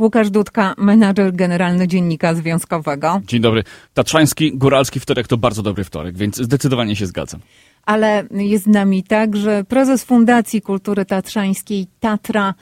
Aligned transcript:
Łukasz 0.00 0.30
Dudka, 0.30 0.74
menadżer 0.78 1.32
generalny 1.34 1.88
Dziennika 1.88 2.34
Związkowego. 2.34 3.20
Dzień 3.26 3.40
dobry. 3.40 3.64
Tatrzański, 3.94 4.58
góralski 4.58 5.00
wtorek 5.00 5.26
to 5.26 5.36
bardzo 5.36 5.62
dobry 5.62 5.84
wtorek, 5.84 6.16
więc 6.16 6.36
zdecydowanie 6.36 6.96
się 6.96 7.06
zgadzam. 7.06 7.40
Ale 7.84 8.24
jest 8.30 8.64
z 8.64 8.66
nami 8.66 9.02
także 9.02 9.64
prezes 9.64 10.04
Fundacji 10.04 10.62
Kultury 10.62 11.04
Tatrzańskiej 11.04 11.86
Tatra 12.00 12.54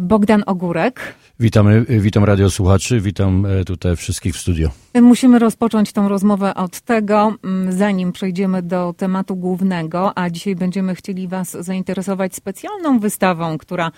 Bogdan 0.00 0.42
Ogórek. 0.46 1.14
Witamy, 1.40 1.84
witam 1.88 2.24
radiosłuchaczy, 2.24 3.00
witam 3.00 3.46
e, 3.46 3.64
tutaj 3.64 3.96
wszystkich 3.96 4.34
w 4.34 4.38
studio. 4.38 4.70
Musimy 5.02 5.38
rozpocząć 5.38 5.92
tą 5.92 6.08
rozmowę 6.08 6.54
od 6.54 6.80
tego, 6.80 7.34
zanim 7.68 8.12
przejdziemy 8.12 8.62
do 8.62 8.94
tematu 8.96 9.36
głównego, 9.36 10.18
a 10.18 10.30
dzisiaj 10.30 10.56
będziemy 10.56 10.94
chcieli 10.94 11.28
Was 11.28 11.50
zainteresować 11.60 12.34
specjalną 12.34 12.98
wystawą, 12.98 13.58
która 13.58 13.90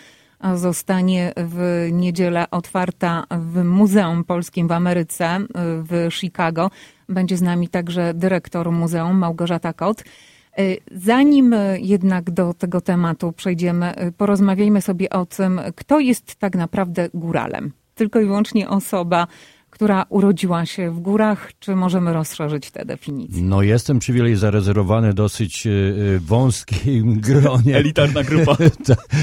zostanie 0.55 1.33
w 1.37 1.89
niedzielę 1.93 2.51
otwarta 2.51 3.25
w 3.31 3.65
Muzeum 3.65 4.25
Polskim 4.25 4.69
w 4.69 4.73
Ameryce 4.73 5.41
w 5.55 6.09
Chicago. 6.11 6.71
Będzie 7.09 7.37
z 7.37 7.43
nami 7.43 7.69
także 7.69 8.15
dyrektor 8.15 8.73
muzeum 8.73 9.19
Małgorzata 9.19 9.73
Kot. 9.73 10.05
Zanim 10.91 11.55
jednak 11.79 12.31
do 12.31 12.55
tego 12.55 12.81
tematu 12.81 13.33
przejdziemy, 13.33 13.95
porozmawiajmy 14.17 14.83
sobie 14.83 15.11
o 15.11 15.27
tym, 15.27 15.61
kto 15.77 16.01
jest 16.01 16.37
tak 16.37 16.57
naprawdę 16.57 17.09
góralem. 17.15 17.73
Tylko 17.95 18.21
i 18.21 18.25
wyłącznie 18.25 18.69
osoba, 18.69 19.27
która 19.75 20.07
urodziła 20.09 20.67
się 20.67 20.91
w 20.91 21.01
górach, 21.01 21.53
czy 21.59 21.77
możemy 21.77 22.13
rozszerzyć 22.13 22.71
tę 22.71 22.85
definicję? 22.85 23.43
No 23.43 23.63
jestem 23.63 23.99
przywilej 23.99 24.37
zarezerwowany 24.37 25.15
dosyć 25.15 25.67
y, 25.67 26.21
wąskim 26.21 27.21
gronie. 27.29 27.77
Elitarna 27.77 28.23
grupa. 28.23 28.57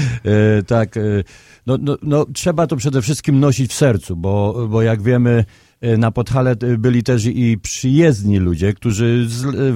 tak, 0.66 0.98
no, 1.66 1.78
no, 1.80 1.96
no, 2.02 2.26
trzeba 2.34 2.66
to 2.66 2.76
przede 2.76 3.02
wszystkim 3.02 3.40
nosić 3.40 3.70
w 3.70 3.74
sercu, 3.74 4.16
bo, 4.16 4.66
bo 4.68 4.82
jak 4.82 5.02
wiemy, 5.02 5.44
na 5.98 6.10
Podhale 6.10 6.56
byli 6.56 7.02
też 7.02 7.26
i 7.26 7.58
przyjezdni 7.62 8.38
ludzie, 8.38 8.72
którzy 8.72 9.26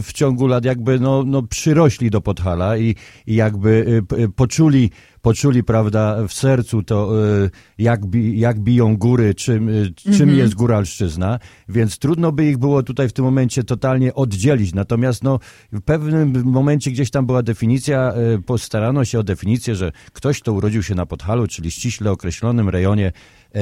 w 0.02 0.12
ciągu 0.12 0.46
lat 0.46 0.64
jakby 0.64 1.00
no, 1.00 1.22
no 1.26 1.42
przyrośli 1.42 2.10
do 2.10 2.20
Podhala 2.20 2.76
i, 2.76 2.94
i 3.26 3.34
jakby 3.34 4.02
poczuli 4.36 4.90
poczuli, 5.26 5.64
prawda, 5.64 6.26
w 6.28 6.32
sercu 6.32 6.82
to, 6.82 7.26
e, 7.44 7.50
jak, 7.78 8.06
bi, 8.06 8.38
jak 8.38 8.60
biją 8.60 8.96
góry, 8.96 9.34
czym, 9.34 9.68
e, 9.68 9.72
czym 9.94 10.12
mhm. 10.12 10.38
jest 10.38 10.54
góralszczyzna, 10.54 11.38
więc 11.68 11.98
trudno 11.98 12.32
by 12.32 12.46
ich 12.46 12.58
było 12.58 12.82
tutaj 12.82 13.08
w 13.08 13.12
tym 13.12 13.24
momencie 13.24 13.64
totalnie 13.64 14.14
oddzielić. 14.14 14.74
Natomiast 14.74 15.22
no, 15.24 15.38
w 15.72 15.80
pewnym 15.80 16.42
momencie 16.44 16.90
gdzieś 16.90 17.10
tam 17.10 17.26
była 17.26 17.42
definicja, 17.42 18.12
e, 18.12 18.38
postarano 18.38 19.04
się 19.04 19.18
o 19.18 19.22
definicję, 19.22 19.74
że 19.74 19.92
ktoś, 20.12 20.40
kto 20.40 20.52
urodził 20.52 20.82
się 20.82 20.94
na 20.94 21.06
Podhalu, 21.06 21.46
czyli 21.46 21.70
ściśle 21.70 22.10
określonym 22.10 22.68
rejonie, 22.68 23.12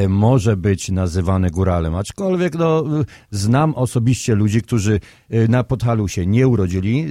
może 0.08 0.56
być 0.56 0.90
nazywany 0.90 1.50
góralem. 1.50 1.94
Aczkolwiek 1.94 2.54
no, 2.54 2.84
znam 3.30 3.74
osobiście 3.74 4.34
ludzi, 4.34 4.62
którzy 4.62 5.00
na 5.48 5.64
Podhalu 5.64 6.08
się 6.08 6.26
nie 6.26 6.48
urodzili, 6.48 7.06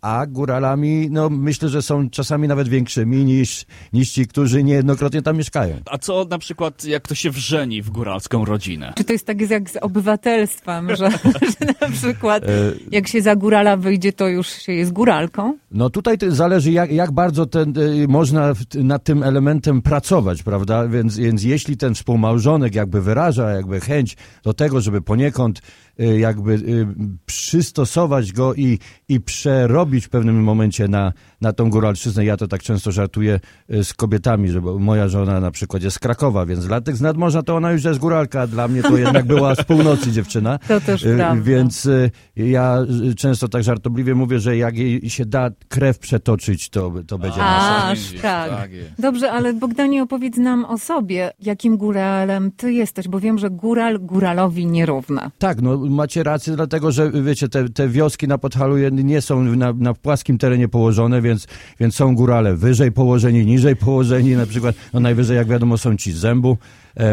a 0.00 0.26
góralami, 0.26 1.08
no 1.10 1.30
myślę, 1.30 1.68
że 1.68 1.82
są 1.82 2.10
czasami 2.10 2.48
nawet 2.48 2.68
większymi 2.68 3.24
niż, 3.24 3.66
niż 3.92 4.10
ci, 4.10 4.26
którzy 4.26 4.64
niejednokrotnie 4.64 5.22
tam 5.22 5.36
mieszkają. 5.36 5.76
A 5.86 5.98
co 5.98 6.26
na 6.30 6.38
przykład, 6.38 6.84
jak 6.84 7.08
to 7.08 7.14
się 7.14 7.30
wrzeni 7.30 7.82
w 7.82 7.90
góralską 7.90 8.44
rodzinę? 8.44 8.92
Czy 8.96 9.04
to 9.04 9.12
jest 9.12 9.26
tak 9.26 9.50
jak 9.50 9.70
z 9.70 9.76
obywatelstwem, 9.76 10.88
że, 10.96 11.10
że 11.42 11.74
na 11.80 11.88
przykład 11.88 12.44
e, 12.44 12.48
jak 12.90 13.08
się 13.08 13.22
za 13.22 13.36
górala 13.36 13.76
wyjdzie, 13.76 14.12
to 14.12 14.28
już 14.28 14.48
się 14.48 14.72
jest 14.72 14.92
góralką? 14.92 15.58
No 15.70 15.90
tutaj 15.90 16.16
zależy, 16.28 16.72
jak, 16.72 16.92
jak 16.92 17.12
bardzo 17.12 17.46
ten, 17.46 17.74
e, 17.78 18.08
można 18.08 18.52
nad 18.74 19.04
tym 19.04 19.22
elementem 19.22 19.82
pracować, 19.82 20.42
prawda? 20.42 20.88
Więc, 20.88 21.16
więc 21.16 21.42
jeśli 21.42 21.76
ten 21.76 21.94
współmałżonek 21.94 22.74
jakby 22.74 23.02
wyraża 23.02 23.50
jakby 23.50 23.80
chęć 23.80 24.16
do 24.42 24.54
tego, 24.54 24.80
żeby 24.80 25.02
poniekąd 25.02 25.62
jakby 25.98 26.52
y, 26.52 26.86
przystosować 27.26 28.32
go 28.32 28.54
i, 28.54 28.78
i 29.08 29.20
przerobić 29.20 30.06
w 30.06 30.08
pewnym 30.08 30.42
momencie 30.42 30.88
na, 30.88 31.12
na 31.40 31.52
tą 31.52 31.70
góralszczyznę. 31.70 32.24
Ja 32.24 32.36
to 32.36 32.48
tak 32.48 32.62
często 32.62 32.92
żartuję 32.92 33.40
y, 33.74 33.84
z 33.84 33.94
kobietami, 33.94 34.48
że 34.48 34.60
moja 34.60 35.08
żona 35.08 35.40
na 35.40 35.50
przykład 35.50 35.82
jest 35.82 35.96
z 35.96 35.98
Krakowa, 35.98 36.46
więc 36.46 36.66
dla 36.66 36.80
tych 36.80 36.96
z 36.96 37.00
nadmorza 37.00 37.42
to 37.42 37.56
ona 37.56 37.72
już 37.72 37.84
jest 37.84 37.98
góralka, 37.98 38.40
a 38.40 38.46
dla 38.46 38.68
mnie 38.68 38.82
to 38.82 38.96
jednak 38.96 39.26
była 39.34 39.54
z 39.54 39.64
północy 39.64 40.12
dziewczyna. 40.12 40.58
To 40.68 40.80
też 40.80 41.02
prawda. 41.02 41.42
Więc 41.42 41.88
ja 42.36 42.78
często 43.16 43.48
tak 43.48 43.62
żartobliwie 43.62 44.14
mówię, 44.14 44.40
że 44.40 44.56
jak 44.56 44.76
jej 44.76 45.10
się 45.10 45.26
da 45.26 45.50
krew 45.68 45.98
przetoczyć, 45.98 46.68
to, 46.70 46.92
to 47.06 47.18
będzie 47.18 47.38
nasza. 47.38 47.86
Aż 47.86 48.12
tak. 48.22 48.50
tak 48.50 48.70
Dobrze, 48.98 49.32
ale 49.32 49.52
Bogdanie 49.54 50.02
opowiedz 50.02 50.36
nam 50.36 50.64
o 50.64 50.78
sobie, 50.78 51.30
jakim 51.40 51.76
góralem 51.76 52.52
ty 52.52 52.72
jesteś, 52.72 53.08
bo 53.08 53.20
wiem, 53.20 53.38
że 53.38 53.50
góral 53.50 53.98
góralowi 54.00 54.66
nierówna. 54.66 55.30
Tak, 55.38 55.62
no 55.62 55.87
macie 55.88 56.22
rację, 56.22 56.56
dlatego 56.56 56.92
że 56.92 57.10
wiecie, 57.10 57.48
te, 57.48 57.68
te 57.68 57.88
wioski 57.88 58.28
na 58.28 58.38
Podhalu 58.38 58.76
nie 58.90 59.20
są 59.20 59.42
na, 59.42 59.72
na 59.72 59.94
płaskim 59.94 60.38
terenie 60.38 60.68
położone, 60.68 61.22
więc, 61.22 61.46
więc 61.80 61.94
są 61.94 62.14
górale 62.14 62.56
wyżej 62.56 62.92
położeni, 62.92 63.46
niżej 63.46 63.76
położeni, 63.76 64.36
na 64.36 64.46
przykład 64.46 64.76
no 64.92 65.00
najwyżej 65.00 65.36
jak 65.36 65.48
wiadomo 65.48 65.78
są 65.78 65.96
ci 65.96 66.12
z 66.12 66.16
zębu, 66.16 66.58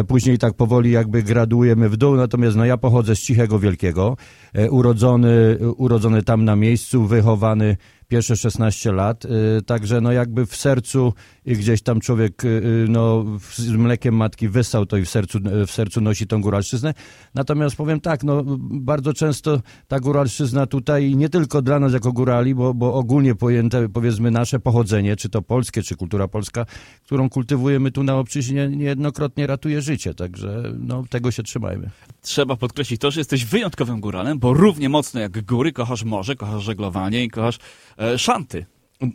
później 0.07 0.37
tak 0.37 0.53
powoli 0.53 0.91
jakby 0.91 1.23
graduujemy 1.23 1.89
w 1.89 1.97
dół, 1.97 2.15
natomiast 2.15 2.57
no 2.57 2.65
ja 2.65 2.77
pochodzę 2.77 3.15
z 3.15 3.19
Cichego 3.19 3.59
Wielkiego, 3.59 4.17
e, 4.53 4.71
urodzony, 4.71 5.57
urodzony 5.77 6.23
tam 6.23 6.45
na 6.45 6.55
miejscu, 6.55 7.05
wychowany 7.05 7.77
pierwsze 8.07 8.35
16 8.35 8.91
lat, 8.91 9.25
y, 9.25 9.61
także 9.61 10.01
no 10.01 10.11
jakby 10.11 10.45
w 10.45 10.55
sercu 10.55 11.13
gdzieś 11.45 11.81
tam 11.81 11.99
człowiek 11.99 12.43
no, 12.87 13.25
z 13.55 13.69
mlekiem 13.69 14.15
matki 14.15 14.49
wysał 14.49 14.85
to 14.85 14.97
i 14.97 15.05
w 15.05 15.09
sercu, 15.09 15.39
w 15.67 15.71
sercu 15.71 16.01
nosi 16.01 16.27
tą 16.27 16.41
góralszczyznę. 16.41 16.93
Natomiast 17.35 17.75
powiem 17.75 18.01
tak, 18.01 18.23
no 18.23 18.43
bardzo 18.59 19.13
często 19.13 19.61
ta 19.87 19.99
góralszczyzna 19.99 20.65
tutaj 20.65 21.15
nie 21.15 21.29
tylko 21.29 21.61
dla 21.61 21.79
nas 21.79 21.93
jako 21.93 22.11
górali, 22.11 22.55
bo, 22.55 22.73
bo 22.73 22.93
ogólnie 22.93 23.35
pojęte 23.35 23.89
powiedzmy 23.89 24.31
nasze 24.31 24.59
pochodzenie, 24.59 25.15
czy 25.15 25.29
to 25.29 25.41
polskie, 25.41 25.83
czy 25.83 25.95
kultura 25.95 26.27
polska, 26.27 26.65
którą 27.03 27.29
kultywujemy 27.29 27.91
tu 27.91 28.03
na 28.03 28.15
obczyźnie 28.15 28.69
niejednokrotnie 28.69 29.47
ratuje 29.47 29.74
życie, 29.81 30.13
także 30.13 30.63
no 30.79 31.03
tego 31.09 31.31
się 31.31 31.43
trzymajmy. 31.43 31.89
Trzeba 32.21 32.55
podkreślić 32.55 33.01
to, 33.01 33.11
że 33.11 33.19
jesteś 33.19 33.45
wyjątkowym 33.45 33.99
góralem, 33.99 34.39
bo 34.39 34.53
równie 34.53 34.89
mocno 34.89 35.19
jak 35.19 35.45
góry 35.45 35.73
kochasz 35.73 36.03
morze, 36.03 36.35
kochasz 36.35 36.63
żeglowanie 36.63 37.23
i 37.23 37.29
kochasz 37.29 37.57
e, 37.97 38.17
szanty. 38.17 38.65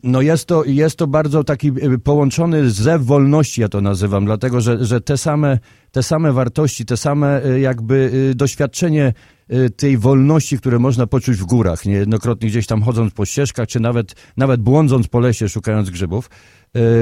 No 0.03 0.21
jest 0.21 0.47
to, 0.47 0.65
jest 0.65 0.97
to 0.97 1.06
bardzo 1.06 1.44
taki 1.44 1.69
e, 1.69 1.98
połączony 1.98 2.71
zew 2.71 3.03
wolności, 3.04 3.60
ja 3.60 3.69
to 3.69 3.81
nazywam, 3.81 4.25
dlatego 4.25 4.60
że, 4.60 4.84
że 4.84 5.00
te, 5.00 5.19
same, 5.19 5.59
te 5.93 6.03
same 6.03 6.33
wartości, 6.33 6.84
te 6.84 6.97
same 6.97 7.45
e, 7.45 7.61
jakby 7.61 8.12
e, 8.31 8.34
doświadczenie 8.34 9.12
tej 9.77 9.99
wolności, 9.99 10.59
które 10.59 10.78
można 10.78 11.06
poczuć 11.06 11.37
w 11.37 11.45
górach, 11.45 11.87
niejednokrotnie 11.87 12.49
gdzieś 12.49 12.67
tam 12.67 12.83
chodząc 12.83 13.15
po 13.15 13.27
ścieżkach, 13.27 13.69
czy 13.69 13.81
nawet, 13.81 14.15
nawet 14.37 14.61
błądząc 14.61 15.09
po 15.09 15.21
lesie, 15.21 15.49
szukając 15.49 15.91
grzybów, 15.91 16.31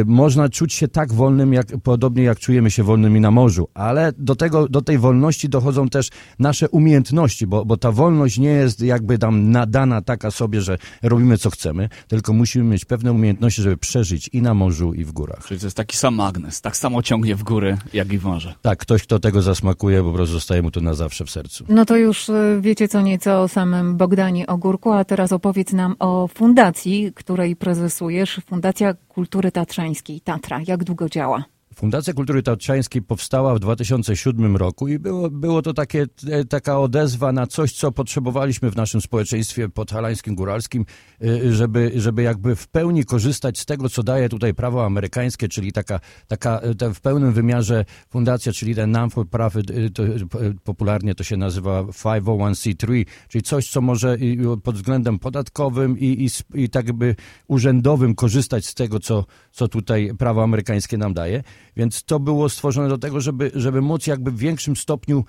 można 0.06 0.48
czuć 0.48 0.74
się 0.74 0.88
tak 0.88 1.12
wolnym, 1.12 1.52
jak, 1.52 1.66
podobnie 1.82 2.22
jak 2.22 2.38
czujemy 2.38 2.70
się 2.70 2.82
wolnymi 2.82 3.20
na 3.20 3.30
morzu, 3.30 3.68
ale 3.74 4.12
do, 4.18 4.36
tego, 4.36 4.68
do 4.68 4.82
tej 4.82 4.98
wolności 4.98 5.48
dochodzą 5.48 5.88
też 5.88 6.08
nasze 6.38 6.68
umiejętności, 6.68 7.46
bo, 7.46 7.64
bo 7.64 7.76
ta 7.76 7.92
wolność 7.92 8.38
nie 8.38 8.48
jest 8.48 8.80
jakby 8.80 9.18
tam 9.18 9.50
nadana 9.50 10.02
taka 10.02 10.30
sobie, 10.30 10.60
że 10.60 10.78
robimy 11.02 11.38
co 11.38 11.50
chcemy, 11.50 11.88
tylko 12.08 12.32
musimy 12.32 12.64
mieć 12.64 12.84
pewne 12.84 13.12
umiejętności, 13.12 13.62
żeby 13.62 13.76
przeżyć 13.76 14.30
i 14.32 14.42
na 14.42 14.54
morzu, 14.54 14.94
i 14.94 15.04
w 15.04 15.12
górach. 15.12 15.46
Czyli 15.46 15.60
to 15.60 15.66
jest 15.66 15.76
taki 15.76 15.96
sam 15.96 16.14
magnes, 16.14 16.60
tak 16.60 16.76
samo 16.76 17.02
ciągnie 17.02 17.36
w 17.36 17.42
góry, 17.42 17.76
jak 17.92 18.12
i 18.12 18.18
w 18.18 18.24
morze. 18.24 18.54
Tak, 18.62 18.77
ktoś, 18.78 19.02
kto 19.02 19.18
tego 19.18 19.42
zasmakuje, 19.42 20.02
po 20.02 20.12
prostu 20.12 20.32
zostaje 20.34 20.62
mu 20.62 20.70
to 20.70 20.80
na 20.80 20.94
zawsze 20.94 21.24
w 21.24 21.30
sercu. 21.30 21.64
No 21.68 21.84
to 21.84 21.96
już 21.96 22.28
y, 22.28 22.58
wiecie 22.60 22.88
co 22.88 23.00
nieco 23.00 23.42
o 23.42 23.48
samym 23.48 23.96
Bogdanie 23.96 24.46
Ogórku, 24.46 24.92
a 24.92 25.04
teraz 25.04 25.32
opowiedz 25.32 25.72
nam 25.72 25.96
o 25.98 26.28
fundacji, 26.28 27.12
której 27.14 27.56
prezesujesz, 27.56 28.40
Fundacja 28.46 28.94
Kultury 29.08 29.52
Tatrzańskiej, 29.52 30.20
Tatra. 30.20 30.60
Jak 30.66 30.84
długo 30.84 31.08
działa? 31.08 31.44
Fundacja 31.78 32.14
Kultury 32.14 32.42
Tatrzańskiej 32.42 33.02
powstała 33.02 33.54
w 33.54 33.58
2007 33.58 34.56
roku 34.56 34.88
i 34.88 34.98
było, 34.98 35.30
było 35.30 35.62
to 35.62 35.74
takie, 35.74 36.06
e, 36.30 36.44
taka 36.44 36.78
odezwa 36.78 37.32
na 37.32 37.46
coś, 37.46 37.72
co 37.72 37.92
potrzebowaliśmy 37.92 38.70
w 38.70 38.76
naszym 38.76 39.00
społeczeństwie 39.00 39.68
podhalańskim, 39.68 40.34
góralskim, 40.34 40.84
e, 41.22 41.52
żeby, 41.52 41.92
żeby 41.96 42.22
jakby 42.22 42.56
w 42.56 42.68
pełni 42.68 43.04
korzystać 43.04 43.58
z 43.58 43.66
tego, 43.66 43.88
co 43.88 44.02
daje 44.02 44.28
tutaj 44.28 44.54
prawo 44.54 44.84
amerykańskie, 44.84 45.48
czyli 45.48 45.72
taka, 45.72 46.00
taka 46.28 46.60
e, 46.60 46.94
w 46.94 47.00
pełnym 47.00 47.32
wymiarze 47.32 47.84
fundacja, 48.10 48.52
czyli 48.52 48.74
ten 48.74 48.90
non-for-profit, 48.90 49.72
popularnie 50.64 51.14
to 51.14 51.24
się 51.24 51.36
nazywa 51.36 51.82
501c3, 51.82 53.06
czyli 53.28 53.42
coś, 53.42 53.70
co 53.70 53.80
może 53.80 54.16
pod 54.62 54.74
względem 54.74 55.18
podatkowym 55.18 55.98
i, 55.98 56.26
i, 56.54 56.62
i 56.62 56.68
tak 56.68 56.86
jakby 56.86 57.16
urzędowym 57.48 58.14
korzystać 58.14 58.66
z 58.66 58.74
tego, 58.74 59.00
co, 59.00 59.24
co 59.52 59.68
tutaj 59.68 60.10
prawo 60.18 60.42
amerykańskie 60.42 60.98
nam 60.98 61.14
daje. 61.14 61.42
Więc 61.78 62.04
to 62.04 62.20
było 62.20 62.48
stworzone 62.48 62.88
do 62.88 62.98
tego, 62.98 63.20
żeby, 63.20 63.50
żeby 63.54 63.80
móc 63.80 64.06
jakby 64.06 64.30
w 64.30 64.38
większym 64.38 64.76
stopniu 64.76 65.24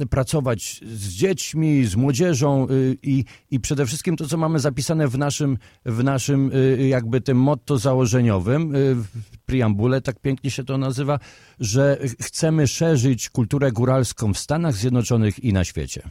y, 0.00 0.06
pracować 0.06 0.80
z 0.86 1.08
dziećmi, 1.08 1.84
z 1.84 1.96
młodzieżą 1.96 2.66
y, 2.70 2.98
i, 3.02 3.24
i 3.50 3.60
przede 3.60 3.86
wszystkim 3.86 4.16
to, 4.16 4.28
co 4.28 4.36
mamy 4.36 4.58
zapisane 4.60 5.08
w 5.08 5.18
naszym, 5.18 5.58
w 5.86 6.04
naszym 6.04 6.50
y, 6.54 6.88
jakby 6.88 7.20
tym 7.20 7.40
motto 7.40 7.78
założeniowym, 7.78 8.72
w 8.94 9.06
preambule, 9.46 10.00
tak 10.00 10.20
pięknie 10.20 10.50
się 10.50 10.64
to 10.64 10.78
nazywa, 10.78 11.18
że 11.60 11.98
chcemy 12.20 12.66
szerzyć 12.66 13.30
kulturę 13.30 13.72
góralską 13.72 14.34
w 14.34 14.38
Stanach 14.38 14.74
Zjednoczonych 14.74 15.44
i 15.44 15.52
na 15.52 15.64
świecie. 15.64 16.10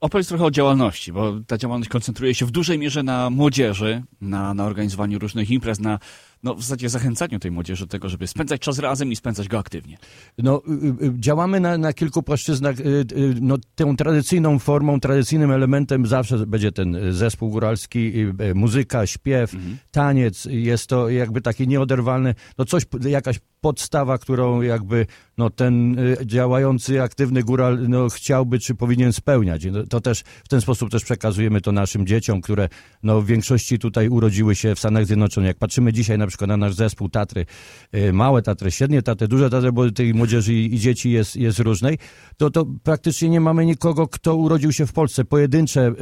Opowiedz 0.00 0.28
trochę 0.28 0.44
o 0.44 0.50
działalności, 0.50 1.12
bo 1.12 1.40
ta 1.46 1.58
działalność 1.58 1.90
koncentruje 1.90 2.34
się 2.34 2.46
w 2.46 2.50
dużej 2.50 2.78
mierze 2.78 3.02
na 3.02 3.30
młodzieży, 3.30 4.02
na, 4.20 4.54
na 4.54 4.64
organizowaniu 4.64 5.18
różnych 5.18 5.50
imprez, 5.50 5.80
na 5.80 5.98
no, 6.42 6.54
w 6.54 6.62
zasadzie 6.62 6.88
zachęcaniu 6.88 7.38
tej 7.38 7.50
młodzieży 7.50 7.84
do 7.84 7.90
tego, 7.90 8.08
żeby 8.08 8.26
spędzać 8.26 8.60
czas 8.60 8.78
razem 8.78 9.12
i 9.12 9.16
spędzać 9.16 9.48
go 9.48 9.58
aktywnie. 9.58 9.98
No, 10.38 10.62
y, 11.02 11.04
y, 11.06 11.12
działamy 11.18 11.60
na, 11.60 11.78
na 11.78 11.92
kilku 11.92 12.22
płaszczyznach. 12.22 12.80
Y, 12.80 13.04
no, 13.40 13.56
tą 13.74 13.96
tradycyjną 13.96 14.58
formą, 14.58 15.00
tradycyjnym 15.00 15.50
elementem 15.50 16.06
zawsze 16.06 16.46
będzie 16.46 16.72
ten 16.72 16.96
zespół 17.10 17.50
góralski, 17.50 18.12
muzyka, 18.54 19.06
śpiew, 19.06 19.54
mhm. 19.54 19.78
taniec. 19.90 20.48
Jest 20.50 20.86
to 20.86 21.08
jakby 21.08 21.40
taki 21.40 21.68
nieoderwalny, 21.68 22.34
no 22.58 22.64
coś, 22.64 22.82
jakaś 23.08 23.40
podstawa, 23.60 24.18
którą 24.18 24.62
jakby 24.62 25.06
no, 25.38 25.50
ten 25.50 25.96
działający, 26.24 27.02
aktywny 27.02 27.42
góral 27.42 27.88
no, 27.88 28.08
chciałby 28.08 28.58
czy 28.58 28.74
powinien 28.74 29.12
spełniać. 29.12 29.64
No, 29.64 29.82
to 29.86 30.00
też 30.00 30.22
w 30.44 30.48
ten 30.48 30.60
sposób 30.60 30.90
też 30.90 31.04
przekazujemy 31.04 31.60
to 31.60 31.72
naszym 31.72 32.06
dzieciom, 32.06 32.40
które 32.40 32.68
no, 33.02 33.20
w 33.20 33.26
większości 33.26 33.78
tutaj 33.78 34.08
urodziły 34.08 34.54
się 34.54 34.74
w 34.74 34.78
Stanach 34.78 35.06
Zjednoczonych. 35.06 35.48
Jak 35.48 35.58
patrzymy 35.58 35.92
dzisiaj 35.92 36.18
na 36.18 36.26
przykład 36.28 36.48
na 36.48 36.56
nasz 36.56 36.74
zespół 36.74 37.08
Tatry, 37.08 37.46
y, 37.94 38.12
małe 38.12 38.42
Tatry, 38.42 38.70
średnie 38.70 39.02
Tatry, 39.02 39.28
duże 39.28 39.50
Tatry, 39.50 39.72
bo 39.72 39.90
tej 39.90 40.14
młodzieży 40.14 40.54
i 40.54 40.78
dzieci 40.78 41.10
jest, 41.10 41.36
jest 41.36 41.58
różnej, 41.58 41.98
to, 42.36 42.50
to 42.50 42.66
praktycznie 42.82 43.28
nie 43.28 43.40
mamy 43.40 43.66
nikogo, 43.66 44.08
kto 44.08 44.36
urodził 44.36 44.72
się 44.72 44.86
w 44.86 44.92
Polsce. 44.92 45.24
Pojedyncze 45.24 45.92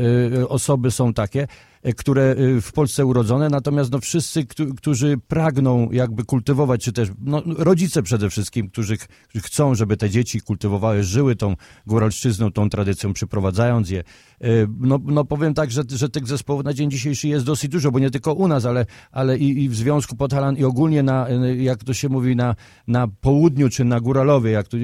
y, 0.41 0.49
osoby 0.49 0.91
są 0.91 1.15
takie, 1.15 1.49
które 1.95 2.23
e, 2.23 2.61
w 2.61 2.73
Polsce 2.73 3.07
urodzone, 3.07 3.49
natomiast 3.49 3.93
no 3.93 4.01
wszyscy, 4.01 4.47
którzy 4.77 5.19
pragną 5.29 5.91
jakby 5.93 6.25
kultywować, 6.25 6.85
czy 6.85 6.93
też 6.93 7.09
no, 7.21 7.43
rodzice 7.47 8.03
przede 8.03 8.31
wszystkim, 8.31 8.69
którzy 8.69 8.97
chcą, 9.37 9.75
żeby 9.75 9.97
te 9.97 10.11
dzieci 10.11 10.41
kultywowały, 10.41 11.05
żyły 11.05 11.37
tą 11.37 11.57
góralszczyzną, 11.87 12.53
tą 12.53 12.71
tradycją, 12.71 13.13
przyprowadzając 13.13 13.91
je. 13.91 14.01
E, 14.41 14.49
no, 14.81 14.99
no 15.05 15.25
powiem 15.25 15.55
tak, 15.55 15.71
że, 15.71 15.83
że 15.89 16.09
tych 16.09 16.27
zespołów 16.27 16.65
na 16.65 16.75
dzień 16.75 16.91
dzisiejszy 16.91 17.29
jest 17.29 17.47
dosyć 17.47 17.71
dużo, 17.71 17.91
bo 17.91 17.99
nie 17.99 18.11
tylko 18.11 18.33
u 18.35 18.49
nas, 18.49 18.65
ale, 18.65 18.87
ale 19.13 19.39
i, 19.39 19.65
i 19.65 19.69
w 19.69 19.77
Związku 19.77 20.17
Podhalan 20.17 20.57
i 20.57 20.65
ogólnie 20.65 21.03
na, 21.03 21.29
jak 21.59 21.85
to 21.85 21.95
się 21.95 22.09
mówi, 22.09 22.37
na, 22.37 22.55
na 22.89 23.09
południu, 23.21 23.69
czy 23.69 23.85
na 23.85 24.01
Góralowie, 24.01 24.51
jak 24.51 24.69
tu, 24.69 24.77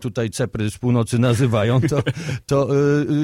tutaj 0.00 0.30
Cepry 0.30 0.70
z 0.70 0.78
północy 0.78 1.18
nazywają, 1.18 1.80
to, 1.80 2.02
to, 2.46 2.68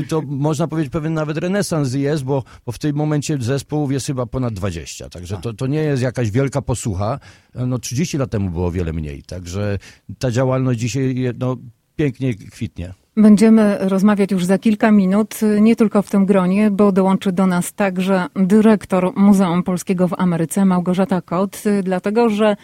to 0.08 0.22
można 0.26 0.68
powiedzieć 0.68 0.92
pewien 0.92 1.14
nawet 1.14 1.38
renesans 1.38 1.94
jest, 1.94 2.24
bo, 2.24 2.44
bo 2.66 2.72
w 2.72 2.78
tym 2.78 2.96
momencie 2.96 3.21
momencie 3.28 3.44
zespołów 3.44 3.92
jest 3.92 4.06
chyba 4.06 4.26
ponad 4.26 4.54
20, 4.54 5.08
także 5.08 5.36
to, 5.36 5.52
to 5.52 5.66
nie 5.66 5.78
jest 5.78 6.02
jakaś 6.02 6.30
wielka 6.30 6.62
posłucha. 6.62 7.18
No 7.54 7.78
30 7.78 8.18
lat 8.18 8.30
temu 8.30 8.50
było 8.50 8.70
wiele 8.70 8.92
mniej, 8.92 9.22
także 9.22 9.78
ta 10.18 10.30
działalność 10.30 10.80
dzisiaj 10.80 11.14
no, 11.38 11.56
pięknie 11.96 12.34
kwitnie. 12.34 12.94
Będziemy 13.16 13.78
rozmawiać 13.80 14.30
już 14.30 14.44
za 14.44 14.58
kilka 14.58 14.90
minut, 14.90 15.40
nie 15.60 15.76
tylko 15.76 16.02
w 16.02 16.10
tym 16.10 16.26
gronie, 16.26 16.70
bo 16.70 16.92
dołączy 16.92 17.32
do 17.32 17.46
nas 17.46 17.72
także 17.72 18.26
dyrektor 18.36 19.12
Muzeum 19.16 19.62
Polskiego 19.62 20.08
w 20.08 20.14
Ameryce, 20.18 20.64
Małgorzata 20.64 21.20
Kot, 21.20 21.62
dlatego 21.82 22.28
że 22.28 22.56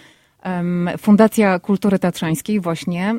Fundacja 0.99 1.59
Kultury 1.59 1.99
Tatrzańskiej 1.99 2.61
właśnie 2.61 3.15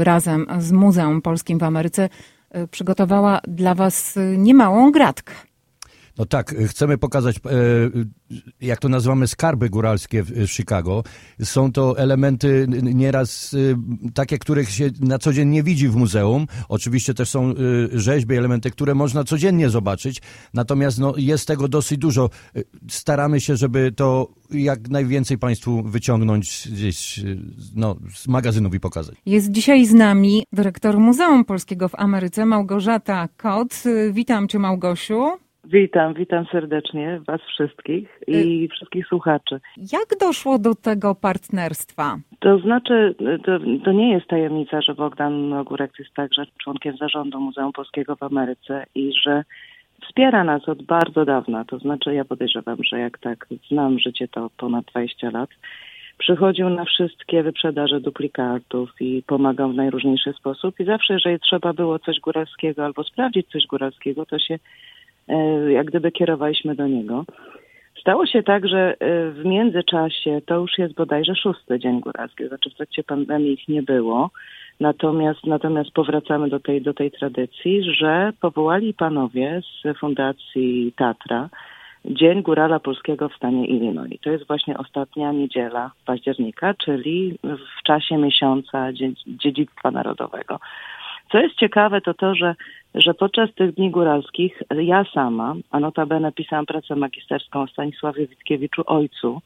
y, 0.00 0.04
razem 0.04 0.46
z 0.58 0.72
Muzeum 0.72 1.22
Polskim 1.22 1.58
w 1.58 1.62
Ameryce 1.62 2.08
y, 2.56 2.68
przygotowała 2.68 3.40
dla 3.48 3.74
Was 3.74 4.18
niemałą 4.36 4.90
gratkę. 4.92 5.34
No 6.18 6.26
tak, 6.26 6.54
chcemy 6.66 6.98
pokazać, 6.98 7.36
e, 7.36 7.40
jak 8.60 8.78
to 8.78 8.88
nazywamy, 8.88 9.26
skarby 9.26 9.70
góralskie 9.70 10.22
w 10.22 10.46
Chicago. 10.46 11.02
Są 11.42 11.72
to 11.72 11.98
elementy 11.98 12.66
nieraz 12.82 13.56
takie, 14.14 14.38
których 14.38 14.70
się 14.70 14.90
na 15.00 15.18
co 15.18 15.32
dzień 15.32 15.48
nie 15.48 15.62
widzi 15.62 15.88
w 15.88 15.96
muzeum. 15.96 16.46
Oczywiście 16.68 17.14
też 17.14 17.30
są 17.30 17.54
rzeźby, 17.92 18.36
elementy, 18.36 18.70
które 18.70 18.94
można 18.94 19.24
codziennie 19.24 19.70
zobaczyć. 19.70 20.22
Natomiast 20.54 20.98
no, 20.98 21.14
jest 21.16 21.48
tego 21.48 21.68
dosyć 21.68 21.98
dużo. 21.98 22.30
Staramy 22.88 23.40
się, 23.40 23.56
żeby 23.56 23.92
to 23.92 24.28
jak 24.50 24.88
najwięcej 24.88 25.38
Państwu 25.38 25.82
wyciągnąć 25.82 26.68
gdzieś 26.72 27.20
no, 27.74 27.96
z 28.14 28.28
magazynów 28.28 28.74
i 28.74 28.80
pokazać. 28.80 29.14
Jest 29.26 29.50
dzisiaj 29.50 29.86
z 29.86 29.92
nami 29.92 30.44
dyrektor 30.52 30.98
Muzeum 30.98 31.44
Polskiego 31.44 31.88
w 31.88 31.94
Ameryce, 31.94 32.46
Małgorzata 32.46 33.28
Kot. 33.36 33.82
Witam 34.12 34.48
Cię, 34.48 34.58
Małgosiu. 34.58 35.43
Witam, 35.66 36.14
witam 36.14 36.46
serdecznie 36.52 37.20
Was 37.26 37.40
wszystkich 37.40 38.08
i 38.26 38.64
y 38.64 38.68
wszystkich 38.68 39.06
słuchaczy. 39.06 39.60
Jak 39.76 40.20
doszło 40.20 40.58
do 40.58 40.74
tego 40.74 41.14
partnerstwa? 41.14 42.16
To 42.40 42.58
znaczy, 42.58 43.14
to, 43.44 43.52
to, 43.84 43.92
nie 43.92 44.12
jest 44.12 44.26
tajemnica, 44.26 44.80
że 44.82 44.94
Bogdan 44.94 45.52
Ogórek 45.52 45.92
jest 45.98 46.14
także 46.14 46.46
członkiem 46.62 46.96
zarządu 46.96 47.40
Muzeum 47.40 47.72
Polskiego 47.72 48.16
w 48.16 48.22
Ameryce 48.22 48.86
i 48.94 49.12
że 49.24 49.44
wspiera 50.02 50.44
nas 50.44 50.68
od 50.68 50.82
bardzo 50.82 51.24
dawna. 51.24 51.64
To 51.64 51.78
znaczy, 51.78 52.14
ja 52.14 52.24
podejrzewam, 52.24 52.78
że 52.90 52.98
jak 52.98 53.18
tak 53.18 53.46
znam 53.68 53.98
życie, 53.98 54.28
to 54.28 54.50
ponad 54.56 54.84
20 54.84 55.30
lat. 55.30 55.50
Przychodził 56.18 56.70
na 56.70 56.84
wszystkie 56.84 57.42
wyprzedaże 57.42 58.00
duplikatów 58.00 58.90
i 59.00 59.22
pomagał 59.26 59.72
w 59.72 59.74
najróżniejszy 59.74 60.32
sposób. 60.32 60.80
I 60.80 60.84
zawsze, 60.84 61.14
jeżeli 61.14 61.40
trzeba 61.40 61.72
było 61.72 61.98
coś 61.98 62.20
góralskiego 62.20 62.84
albo 62.84 63.04
sprawdzić 63.04 63.48
coś 63.48 63.66
góralskiego, 63.66 64.26
to 64.26 64.38
się 64.38 64.58
jak 65.68 65.86
gdyby 65.86 66.12
kierowaliśmy 66.12 66.74
do 66.74 66.86
niego. 66.86 67.24
Stało 68.00 68.26
się 68.26 68.42
tak, 68.42 68.68
że 68.68 68.96
e, 69.00 69.30
w 69.30 69.44
międzyczasie, 69.44 70.40
to 70.46 70.54
już 70.54 70.78
jest 70.78 70.94
bodajże 70.94 71.34
szósty 71.34 71.78
dzień 71.78 72.00
góralski, 72.00 72.48
znaczy 72.48 72.70
w 72.70 72.74
trakcie 72.74 73.02
pandemii 73.02 73.52
ich 73.52 73.68
nie 73.68 73.82
było, 73.82 74.30
natomiast, 74.80 75.46
natomiast 75.46 75.90
powracamy 75.90 76.48
do 76.48 76.60
tej, 76.60 76.82
do 76.82 76.94
tej 76.94 77.10
tradycji, 77.10 77.94
że 77.94 78.32
powołali 78.40 78.94
panowie 78.94 79.60
z 79.62 79.98
Fundacji 79.98 80.92
Tatra 80.96 81.48
Dzień 82.04 82.42
Górala 82.42 82.80
Polskiego 82.80 83.28
w 83.28 83.36
stanie 83.36 83.66
Illinois. 83.66 84.20
To 84.20 84.30
jest 84.30 84.46
właśnie 84.46 84.78
ostatnia 84.78 85.32
niedziela 85.32 85.90
października, 86.06 86.74
czyli 86.74 87.38
w 87.78 87.82
czasie 87.82 88.18
miesiąca 88.18 88.88
dziedzictwa 89.26 89.90
narodowego. 89.90 90.60
Co 91.34 91.40
jest 91.40 91.54
ciekawe, 91.54 92.00
to 92.00 92.14
to, 92.14 92.34
że, 92.34 92.54
że 92.94 93.14
podczas 93.14 93.54
tych 93.54 93.74
dni 93.74 93.90
góralskich 93.90 94.62
ja 94.76 95.04
sama, 95.14 95.54
a 95.70 95.80
notabene 95.80 96.32
pisałam 96.32 96.66
pracę 96.66 96.96
magisterską 96.96 97.62
o 97.62 97.66
Stanisławie 97.66 98.26
Witkiewiczu, 98.26 98.82
ojcu, 98.86 99.42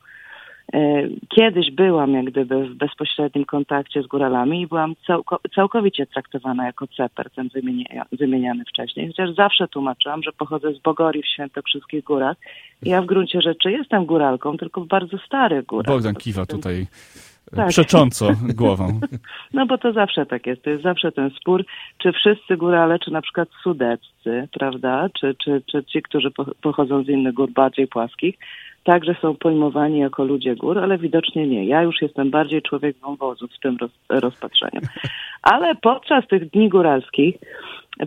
e, 0.72 1.08
Kiedyś 1.28 1.70
byłam 1.70 2.12
jak 2.12 2.24
gdyby 2.24 2.68
w 2.68 2.74
bezpośrednim 2.74 3.44
kontakcie 3.44 4.02
z 4.02 4.06
góralami 4.06 4.60
i 4.60 4.66
byłam 4.66 4.94
całko, 5.06 5.40
całkowicie 5.54 6.06
traktowana 6.06 6.66
jako 6.66 6.86
ceper, 6.86 7.30
ten 7.30 7.48
wymienia, 7.48 8.04
wymieniany 8.12 8.64
wcześniej. 8.64 9.06
Chociaż 9.06 9.34
zawsze 9.34 9.68
tłumaczyłam, 9.68 10.22
że 10.22 10.32
pochodzę 10.32 10.72
z 10.72 10.78
Bogori 10.78 11.22
w 11.22 11.26
Świętokrzyskich 11.26 12.04
Górach. 12.04 12.36
Ja 12.82 13.02
w 13.02 13.06
gruncie 13.06 13.40
rzeczy 13.40 13.72
jestem 13.72 14.06
góralką, 14.06 14.56
tylko 14.56 14.80
w 14.80 14.86
bardzo 14.86 15.18
starych 15.18 15.66
górach. 15.66 15.94
Bogdan 15.94 16.14
kiwa 16.14 16.46
tutaj 16.46 16.86
tak. 17.56 17.68
przecząco 17.68 18.30
głową. 18.54 19.00
No 19.52 19.66
bo 19.66 19.78
to 19.78 19.92
zawsze 19.92 20.26
tak 20.26 20.46
jest. 20.46 20.62
To 20.62 20.70
jest 20.70 20.82
zawsze 20.82 21.12
ten 21.12 21.30
spór, 21.30 21.64
czy 21.98 22.12
wszyscy 22.12 22.56
górale, 22.56 22.98
czy 22.98 23.10
na 23.10 23.22
przykład 23.22 23.48
sudeccy, 23.62 24.48
prawda, 24.52 25.08
czy, 25.20 25.34
czy, 25.44 25.62
czy 25.66 25.84
ci, 25.84 26.02
którzy 26.02 26.30
pochodzą 26.62 27.04
z 27.04 27.08
innych 27.08 27.34
gór 27.34 27.50
bardziej 27.50 27.86
płaskich, 27.86 28.38
także 28.88 29.14
są 29.22 29.36
pojmowani 29.36 29.98
jako 29.98 30.24
ludzie 30.24 30.56
gór, 30.56 30.78
ale 30.78 30.98
widocznie 30.98 31.46
nie. 31.46 31.64
Ja 31.64 31.82
już 31.82 32.02
jestem 32.02 32.30
bardziej 32.30 32.62
człowiek 32.62 32.96
wąwozu 32.96 33.48
w 33.48 33.60
tym 33.60 33.76
roz, 33.76 33.90
rozpatrzeniu. 34.08 34.80
Ale 35.52 35.74
podczas 35.74 36.26
tych 36.26 36.50
dni 36.50 36.68
góralskich 36.68 37.36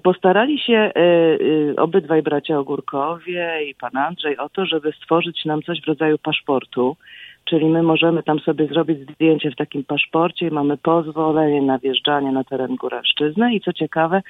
postarali 0.04 0.60
się 0.60 0.92
y, 0.98 1.02
y, 1.02 1.76
obydwaj 1.78 2.22
bracia 2.22 2.60
Ogórkowie 2.60 3.70
i 3.70 3.76
pan 3.76 3.98
Andrzej 3.98 4.38
o 4.38 4.50
to, 4.50 4.66
żeby 4.66 4.92
stworzyć 4.92 5.46
nam 5.46 5.62
coś 5.62 5.82
w 5.82 5.88
rodzaju 5.88 6.18
paszportu, 6.18 6.96
Czyli 7.46 7.66
my 7.66 7.84
możemy 7.84 8.24
tam 8.24 8.40
sobie 8.40 8.68
zrobić 8.68 9.00
zdjęcie 9.00 9.52
w 9.52 9.56
takim 9.56 9.84
paszporcie 9.84 10.48
i 10.48 10.52
mamy 10.52 10.78
pozwolenie 10.78 11.62
na 11.62 11.80
wjeżdżanie 11.80 12.32
na 12.32 12.44
teren 12.44 12.76
Góralszczyzny 12.76 13.56
i 13.56 13.62
co 13.62 13.74
ciekawe, 13.74 14.22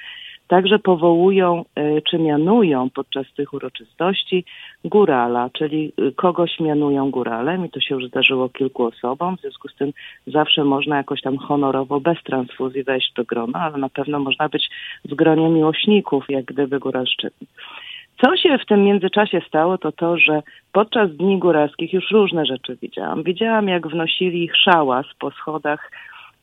także 0.52 0.78
powołują 0.78 1.64
y, 1.78 2.02
czy 2.10 2.18
mianują 2.18 2.90
podczas 2.90 3.26
tych 3.36 3.54
uroczystości 3.54 4.44
górala, 4.84 5.50
czyli 5.52 5.92
y, 6.00 6.12
kogoś 6.12 6.60
mianują 6.60 7.10
góralem 7.10 7.66
i 7.66 7.70
to 7.70 7.80
się 7.80 7.94
już 7.94 8.06
zdarzyło 8.06 8.48
kilku 8.48 8.84
osobom, 8.84 9.36
w 9.36 9.40
związku 9.40 9.68
z 9.68 9.74
tym 9.74 9.92
zawsze 10.26 10.64
można 10.64 10.96
jakoś 10.96 11.22
tam 11.22 11.36
honorowo, 11.36 12.00
bez 12.00 12.22
transfuzji 12.22 12.82
wejść 12.82 13.12
do 13.12 13.24
grona, 13.24 13.60
ale 13.60 13.78
na 13.78 13.88
pewno 13.88 14.18
można 14.18 14.48
być 14.48 14.70
w 15.04 15.14
gronie 15.14 15.48
miłośników, 15.48 16.24
jak 16.28 16.44
gdyby 16.44 16.78
góralszczyzny. 16.78 17.46
Co 18.20 18.36
się 18.36 18.58
w 18.58 18.66
tym 18.66 18.84
międzyczasie 18.84 19.40
stało, 19.48 19.78
to 19.78 19.92
to, 19.92 20.18
że 20.18 20.42
podczas 20.72 21.16
Dni 21.16 21.38
Góralskich 21.38 21.92
już 21.92 22.10
różne 22.10 22.46
rzeczy 22.46 22.76
widziałam. 22.82 23.22
Widziałam, 23.22 23.68
jak 23.68 23.88
wnosili 23.88 24.50
szałas 24.64 25.06
po 25.18 25.30
schodach, 25.30 25.90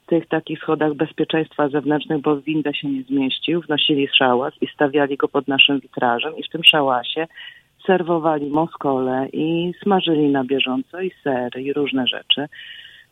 tych 0.09 0.27
takich 0.27 0.59
schodach 0.59 0.93
bezpieczeństwa 0.93 1.69
zewnętrznych, 1.69 2.21
bo 2.21 2.35
w 2.35 2.43
windę 2.43 2.73
się 2.73 2.87
nie 2.87 3.03
zmieścił. 3.03 3.61
Wnosili 3.61 4.07
szałas 4.17 4.53
i 4.61 4.67
stawiali 4.67 5.17
go 5.17 5.27
pod 5.27 5.47
naszym 5.47 5.79
witrażem 5.79 6.37
i 6.37 6.43
w 6.43 6.49
tym 6.49 6.63
szałasie 6.63 7.27
serwowali 7.87 8.49
moskole 8.49 9.27
i 9.33 9.73
smażyli 9.83 10.29
na 10.29 10.43
bieżąco 10.43 11.01
i 11.01 11.11
sery 11.23 11.61
i 11.61 11.73
różne 11.73 12.07
rzeczy. 12.07 12.47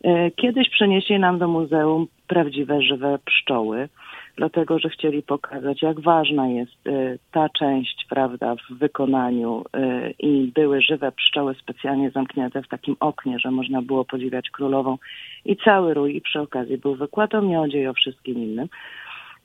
E, 0.03 0.31
kiedyś 0.31 0.69
przynieśli 0.69 1.19
nam 1.19 1.39
do 1.39 1.47
muzeum 1.47 2.07
prawdziwe, 2.27 2.81
żywe 2.81 3.19
pszczoły 3.25 3.89
dlatego 4.37 4.79
że 4.79 4.89
chcieli 4.89 5.23
pokazać, 5.23 5.81
jak 5.81 5.99
ważna 5.99 6.47
jest 6.47 6.87
y, 6.87 7.19
ta 7.31 7.49
część, 7.49 8.05
prawda, 8.09 8.55
w 8.55 8.73
wykonaniu 8.73 9.61
y, 9.61 10.13
i 10.19 10.51
były 10.55 10.81
żywe 10.81 11.11
pszczoły 11.11 11.55
specjalnie 11.55 12.11
zamknięte 12.11 12.61
w 12.61 12.67
takim 12.67 12.95
oknie, 12.99 13.39
że 13.39 13.51
można 13.51 13.81
było 13.81 14.05
podziwiać 14.05 14.49
królową 14.49 14.97
i 15.45 15.57
cały 15.57 15.93
rój 15.93 16.15
i 16.15 16.21
przy 16.21 16.39
okazji 16.39 16.77
był 16.77 16.95
wykład 16.95 17.35
o 17.35 17.41
miodzie 17.41 17.81
i 17.81 17.87
o 17.87 17.93
wszystkim 17.93 18.35
innym. 18.35 18.67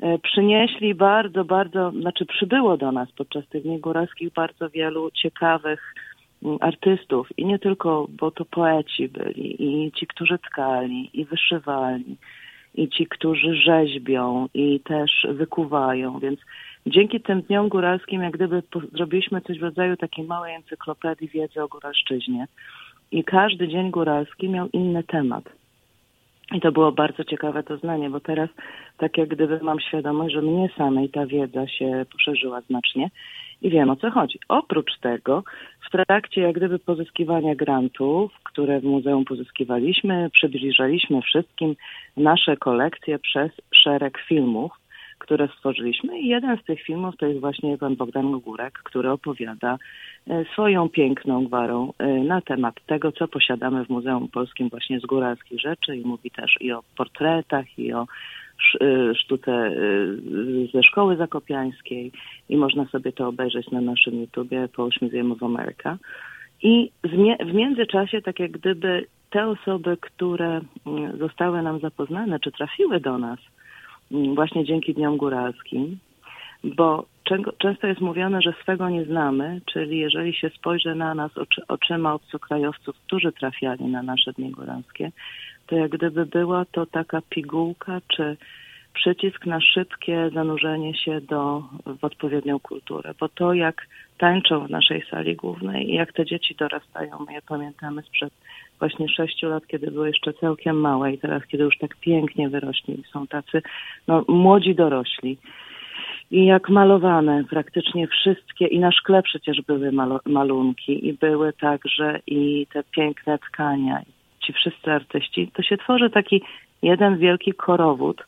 Y, 0.02 0.18
przynieśli 0.22 0.94
bardzo, 0.94 1.44
bardzo, 1.44 1.90
znaczy 1.90 2.26
przybyło 2.26 2.76
do 2.76 2.92
nas 2.92 3.12
podczas 3.12 3.48
tych 3.48 3.62
dni 3.62 3.78
góralskich 3.78 4.32
bardzo 4.32 4.70
wielu 4.70 5.10
ciekawych 5.10 5.94
artystów 6.60 7.28
i 7.36 7.46
nie 7.46 7.58
tylko, 7.58 8.06
bo 8.10 8.30
to 8.30 8.44
poeci 8.44 9.08
byli 9.08 9.62
i 9.86 9.92
ci, 9.92 10.06
którzy 10.06 10.38
tkali 10.38 11.10
i 11.20 11.24
wyszywali 11.24 12.16
i 12.74 12.88
ci, 12.88 13.06
którzy 13.06 13.54
rzeźbią 13.54 14.48
i 14.54 14.80
też 14.80 15.26
wykuwają, 15.28 16.18
więc 16.18 16.40
dzięki 16.86 17.20
tym 17.20 17.42
dniom 17.42 17.68
góralskim 17.68 18.22
jak 18.22 18.32
gdyby 18.32 18.62
zrobiliśmy 18.92 19.40
coś 19.40 19.58
w 19.58 19.62
rodzaju 19.62 19.96
takiej 19.96 20.24
małej 20.24 20.54
encyklopedii 20.54 21.28
wiedzy 21.28 21.62
o 21.62 21.68
góralszczyźnie 21.68 22.46
i 23.10 23.24
każdy 23.24 23.68
dzień 23.68 23.90
góralski 23.90 24.48
miał 24.48 24.68
inny 24.72 25.04
temat. 25.04 25.44
I 26.54 26.60
to 26.60 26.72
było 26.72 26.92
bardzo 26.92 27.24
ciekawe 27.24 27.62
doznanie, 27.62 28.10
bo 28.10 28.20
teraz 28.20 28.48
tak 28.98 29.18
jak 29.18 29.28
gdyby 29.28 29.60
mam 29.62 29.80
świadomość, 29.80 30.34
że 30.34 30.42
mnie 30.42 30.68
samej 30.76 31.08
ta 31.08 31.26
wiedza 31.26 31.68
się 31.68 32.06
poszerzyła 32.12 32.60
znacznie 32.60 33.10
i 33.62 33.70
wiem 33.70 33.90
o 33.90 33.96
co 33.96 34.10
chodzi. 34.10 34.38
Oprócz 34.48 34.98
tego, 34.98 35.44
w 35.86 35.90
trakcie 35.90 36.40
jak 36.40 36.56
gdyby 36.56 36.78
pozyskiwania 36.78 37.54
grantów, 37.54 38.32
które 38.44 38.80
w 38.80 38.84
muzeum 38.84 39.24
pozyskiwaliśmy, 39.24 40.30
przybliżaliśmy 40.32 41.22
wszystkim 41.22 41.76
nasze 42.16 42.56
kolekcje 42.56 43.18
przez 43.18 43.50
szereg 43.74 44.18
filmów, 44.28 44.72
które 45.22 45.48
stworzyliśmy. 45.48 46.20
I 46.20 46.26
jeden 46.28 46.58
z 46.58 46.64
tych 46.64 46.82
filmów 46.82 47.16
to 47.16 47.26
jest 47.26 47.40
właśnie 47.40 47.78
pan 47.78 47.96
Bogdan 47.96 48.40
Górek, 48.40 48.78
który 48.84 49.10
opowiada 49.10 49.78
e, 50.30 50.44
swoją 50.52 50.88
piękną 50.88 51.44
gwarą 51.44 51.92
e, 51.98 52.06
na 52.06 52.40
temat 52.40 52.74
tego, 52.86 53.12
co 53.12 53.28
posiadamy 53.28 53.84
w 53.84 53.88
Muzeum 53.88 54.28
Polskim 54.28 54.68
właśnie 54.68 55.00
z 55.00 55.06
góralskich 55.06 55.60
rzeczy 55.60 55.96
i 55.96 56.06
mówi 56.06 56.30
też 56.30 56.56
i 56.60 56.72
o 56.72 56.82
portretach, 56.96 57.78
i 57.78 57.92
o 57.92 58.06
sztuce 59.16 59.52
y, 59.52 60.68
ze 60.72 60.82
szkoły 60.82 61.16
zakopiańskiej 61.16 62.12
i 62.48 62.56
można 62.56 62.84
sobie 62.84 63.12
to 63.12 63.28
obejrzeć 63.28 63.70
na 63.70 63.80
naszym 63.80 64.20
YouTubie 64.20 64.68
Polish 64.68 65.00
Museum 65.00 65.32
of 65.32 65.42
America. 65.42 65.98
I 66.62 66.90
w 67.44 67.54
międzyczasie, 67.54 68.22
tak 68.22 68.38
jak 68.38 68.50
gdyby 68.50 69.06
te 69.30 69.46
osoby, 69.46 69.96
które 70.00 70.60
mm, 70.86 71.18
zostały 71.18 71.62
nam 71.62 71.80
zapoznane, 71.80 72.40
czy 72.40 72.52
trafiły 72.52 73.00
do 73.00 73.18
nas 73.18 73.38
mm, 74.12 74.34
właśnie 74.34 74.64
dzięki 74.64 74.94
Dniom 74.94 75.16
Góralskim, 75.16 75.98
bo 76.64 77.06
często 77.58 77.86
jest 77.86 78.00
mówione, 78.00 78.42
że 78.42 78.54
swego 78.62 78.88
nie 78.88 79.04
znamy, 79.04 79.60
czyli 79.72 79.98
jeżeli 79.98 80.34
się 80.34 80.50
spojrzy 80.50 80.94
na 80.94 81.14
nas 81.14 81.38
oczy, 81.38 81.62
oczyma 81.68 82.14
obcokrajowców, 82.14 82.96
którzy 83.06 83.32
trafiali 83.32 83.84
na 83.84 84.02
nasze 84.02 84.32
Dni 84.32 84.50
Góralskie, 84.50 85.12
to 85.66 85.76
jak 85.76 85.90
gdyby 85.90 86.26
była 86.26 86.64
to 86.64 86.86
taka 86.86 87.22
pigułka 87.30 88.00
czy 88.08 88.36
przycisk 88.94 89.46
na 89.46 89.60
szybkie 89.60 90.30
zanurzenie 90.34 90.94
się 90.94 91.20
do, 91.20 91.62
w 92.00 92.04
odpowiednią 92.04 92.60
kulturę. 92.60 93.14
Bo 93.20 93.28
to, 93.28 93.54
jak 93.54 93.86
tańczą 94.18 94.66
w 94.66 94.70
naszej 94.70 95.02
sali 95.10 95.36
głównej 95.36 95.90
i 95.90 95.94
jak 95.94 96.12
te 96.12 96.24
dzieci 96.24 96.54
dorastają, 96.54 97.18
my 97.26 97.32
je 97.32 97.42
pamiętamy 97.48 98.02
sprzed 98.02 98.32
właśnie 98.78 99.08
sześciu 99.08 99.48
lat, 99.48 99.66
kiedy 99.66 99.90
były 99.90 100.06
jeszcze 100.06 100.32
całkiem 100.32 100.80
małe 100.80 101.12
i 101.12 101.18
teraz, 101.18 101.46
kiedy 101.46 101.64
już 101.64 101.78
tak 101.78 101.96
pięknie 101.96 102.48
wyrośli, 102.48 103.02
są 103.12 103.26
tacy 103.26 103.62
no, 104.08 104.24
młodzi 104.28 104.74
dorośli. 104.74 105.38
I 106.30 106.44
jak 106.44 106.68
malowane 106.68 107.44
praktycznie 107.50 108.06
wszystkie, 108.06 108.66
i 108.66 108.78
na 108.78 108.92
szkle 108.92 109.22
przecież 109.22 109.62
były 109.66 109.92
malunki, 110.26 111.08
i 111.08 111.12
były 111.12 111.52
także 111.52 112.20
i 112.26 112.66
te 112.72 112.82
piękne 112.82 113.38
tkania, 113.38 114.02
ci 114.42 114.52
wszyscy 114.52 114.92
artyści, 114.92 115.50
to 115.54 115.62
się 115.62 115.76
tworzy 115.76 116.10
taki 116.10 116.42
jeden 116.82 117.18
wielki 117.18 117.52
korowód. 117.52 118.24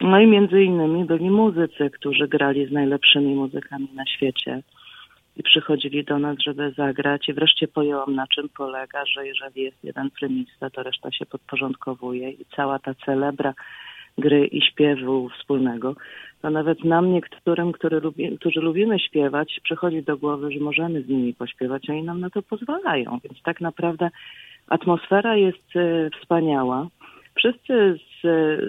No 0.00 0.20
i 0.20 0.26
między 0.26 0.62
innymi 0.62 1.04
byli 1.04 1.30
muzycy, 1.30 1.90
którzy 1.90 2.28
grali 2.28 2.66
z 2.66 2.72
najlepszymi 2.72 3.34
muzykami 3.34 3.88
na 3.94 4.06
świecie 4.06 4.62
i 5.36 5.42
przychodzili 5.42 6.04
do 6.04 6.18
nas, 6.18 6.36
żeby 6.38 6.70
zagrać 6.70 7.28
i 7.28 7.32
wreszcie 7.32 7.68
pojąłem 7.68 8.14
na 8.14 8.26
czym 8.26 8.48
polega, 8.48 9.06
że 9.06 9.26
jeżeli 9.26 9.62
jest 9.62 9.84
jeden 9.84 10.10
prymista, 10.10 10.70
to 10.70 10.82
reszta 10.82 11.12
się 11.12 11.26
podporządkowuje 11.26 12.30
i 12.30 12.44
cała 12.56 12.78
ta 12.78 12.94
celebra 12.94 13.54
gry 14.18 14.46
i 14.46 14.62
śpiewu 14.62 15.28
wspólnego, 15.28 15.94
to 16.42 16.50
nawet 16.50 16.84
nam 16.84 17.12
niektórym, 17.12 17.72
który 17.72 18.00
lubi, 18.00 18.38
którzy 18.38 18.60
lubimy 18.60 18.98
śpiewać, 18.98 19.60
przychodzi 19.62 20.02
do 20.02 20.16
głowy, 20.16 20.52
że 20.52 20.60
możemy 20.60 21.02
z 21.02 21.08
nimi 21.08 21.34
pośpiewać, 21.34 21.90
oni 21.90 22.02
nam 22.02 22.20
na 22.20 22.30
to 22.30 22.42
pozwalają. 22.42 23.18
Więc 23.24 23.42
tak 23.42 23.60
naprawdę 23.60 24.10
Atmosfera 24.68 25.36
jest 25.36 25.76
e, 25.76 26.10
wspaniała. 26.20 26.88
Wszyscy 27.34 27.98
z, 27.98 28.22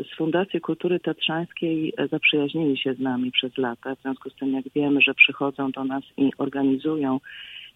z 0.07 0.15
Fundacji 0.17 0.61
Kultury 0.61 0.99
Tatrzańskiej 0.99 1.93
e, 1.97 2.07
zaprzyjaźnili 2.07 2.77
się 2.77 2.93
z 2.93 2.99
nami 2.99 3.31
przez 3.31 3.57
lata. 3.57 3.95
W 3.95 4.01
związku 4.01 4.29
z 4.29 4.35
tym, 4.35 4.53
jak 4.53 4.65
wiemy, 4.75 5.01
że 5.01 5.13
przychodzą 5.13 5.71
do 5.71 5.83
nas 5.83 6.03
i 6.17 6.31
organizują 6.37 7.19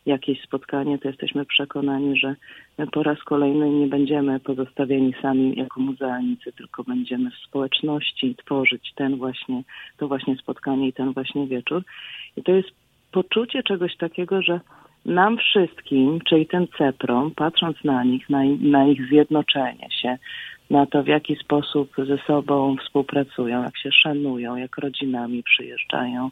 jakieś 0.06 0.42
spotkanie, 0.42 1.00
to 1.00 1.08
jesteśmy 1.08 1.46
przekonani, 1.46 2.20
że 2.20 2.36
po 2.92 3.04
raz 3.04 3.24
kolejny 3.24 3.70
nie 3.70 3.88
będziemy 3.88 4.40
pozostawieni 4.40 5.14
sami 5.22 5.56
jako 5.56 5.80
muzealnicy, 5.80 6.52
tylko 6.52 6.84
będziemy 6.84 7.32
w 7.32 7.48
społeczności 7.48 8.36
tworzyć 8.46 8.94
ten 8.96 9.18
właśnie, 9.18 9.64
to 9.98 10.08
właśnie 10.08 10.36
spotkanie 10.36 10.88
i 10.88 10.94
ten 10.94 11.14
właśnie 11.14 11.48
wieczór. 11.48 11.84
I 12.38 12.44
to 12.44 12.52
jest 12.52 12.70
poczucie 13.12 13.64
czegoś 13.64 13.98
takiego, 13.98 14.42
że 14.42 14.60
nam 15.08 15.38
wszystkim, 15.38 16.20
czyli 16.30 16.48
tym 16.48 16.68
CEPROM, 16.78 17.32
patrząc 17.32 17.78
na 17.84 18.04
nich, 18.04 18.30
na, 18.30 18.44
na 18.62 18.88
ich 18.88 19.08
zjednoczenie 19.08 19.88
się, 20.02 20.18
na 20.70 20.86
to, 20.86 21.04
w 21.04 21.08
jaki 21.08 21.36
sposób 21.36 21.92
ze 21.98 22.18
sobą 22.18 22.76
współpracują, 22.86 23.64
jak 23.64 23.78
się 23.78 23.92
szanują, 23.92 24.56
jak 24.56 24.78
rodzinami 24.78 25.44
przyjeżdżają, 25.44 26.30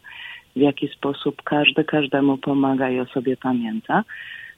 w 0.56 0.60
jaki 0.60 0.88
sposób 0.88 1.42
każdy 1.42 1.84
każdemu 1.84 2.38
pomaga 2.38 2.90
i 2.90 3.00
o 3.00 3.06
sobie 3.06 3.36
pamięta. 3.36 4.04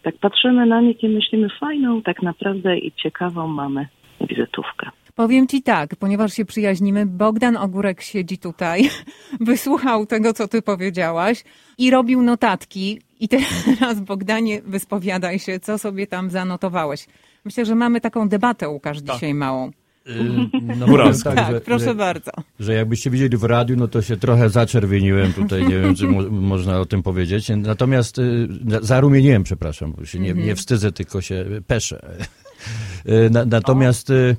Tak 0.03 0.17
patrzymy 0.17 0.67
na 0.67 0.81
nich 0.81 1.03
i 1.03 1.09
myślimy, 1.09 1.49
fajną 1.61 2.03
tak 2.03 2.23
naprawdę 2.23 2.79
i 2.79 2.93
ciekawą 2.93 3.47
mamy 3.47 3.87
wizytówkę. 4.21 4.91
Powiem 5.15 5.47
Ci 5.47 5.63
tak, 5.63 5.97
ponieważ 5.97 6.33
się 6.33 6.45
przyjaźnimy, 6.45 7.07
Bogdan 7.07 7.57
Ogórek 7.57 8.03
siedzi 8.03 8.39
tutaj, 8.39 8.83
wysłuchał 9.41 10.07
tego, 10.07 10.33
co 10.33 10.49
Ty 10.49 10.63
powiedziałaś 10.63 11.45
i 11.79 11.91
robił 11.91 12.23
notatki. 12.23 13.01
I 13.21 13.29
teraz, 13.29 14.01
Bogdanie, 14.01 14.63
wyspowiadaj 14.63 15.39
się, 15.39 15.61
co 15.61 15.79
sobie 15.79 16.07
tam 16.07 16.31
zanotowałeś. 16.31 17.07
Myślę, 17.45 17.65
że 17.65 17.75
mamy 17.75 18.01
taką 18.01 18.29
debatę, 18.29 18.69
Łukasz, 18.69 19.03
tak. 19.03 19.15
dzisiaj 19.15 19.35
małą. 19.35 19.71
Y, 20.07 20.13
no, 20.77 20.87
tak, 21.25 21.35
tak 21.35 21.51
że, 21.53 21.61
proszę 21.61 21.85
że, 21.85 21.95
bardzo. 21.95 22.31
Że 22.61 22.75
jakbyście 22.75 23.11
widzieli 23.11 23.37
w 23.37 23.45
radiu, 23.45 23.77
no 23.77 23.89
to 23.89 24.03
się 24.03 24.17
trochę 24.17 24.51
zaczerwieniłem 24.51 25.33
tutaj, 25.33 25.63
nie 25.67 25.79
wiem, 25.81 25.95
czy 25.95 26.07
mo 26.07 26.23
można 26.31 26.81
o 26.81 26.87
tym 26.87 27.03
powiedzieć. 27.03 27.49
Natomiast 27.57 28.19
y, 28.19 28.49
zarumieniłem, 28.83 29.43
przepraszam, 29.43 29.93
bo 29.93 30.05
się 30.05 30.19
nie, 30.19 30.35
-hmm. 30.35 30.45
nie 30.45 30.57
wstydzę, 30.57 30.93
tylko 30.93 31.21
się 31.21 31.45
peszę. 31.67 32.17
Y, 33.09 33.31
na, 33.31 33.45
natomiast... 33.45 34.11
Y, 34.11 34.37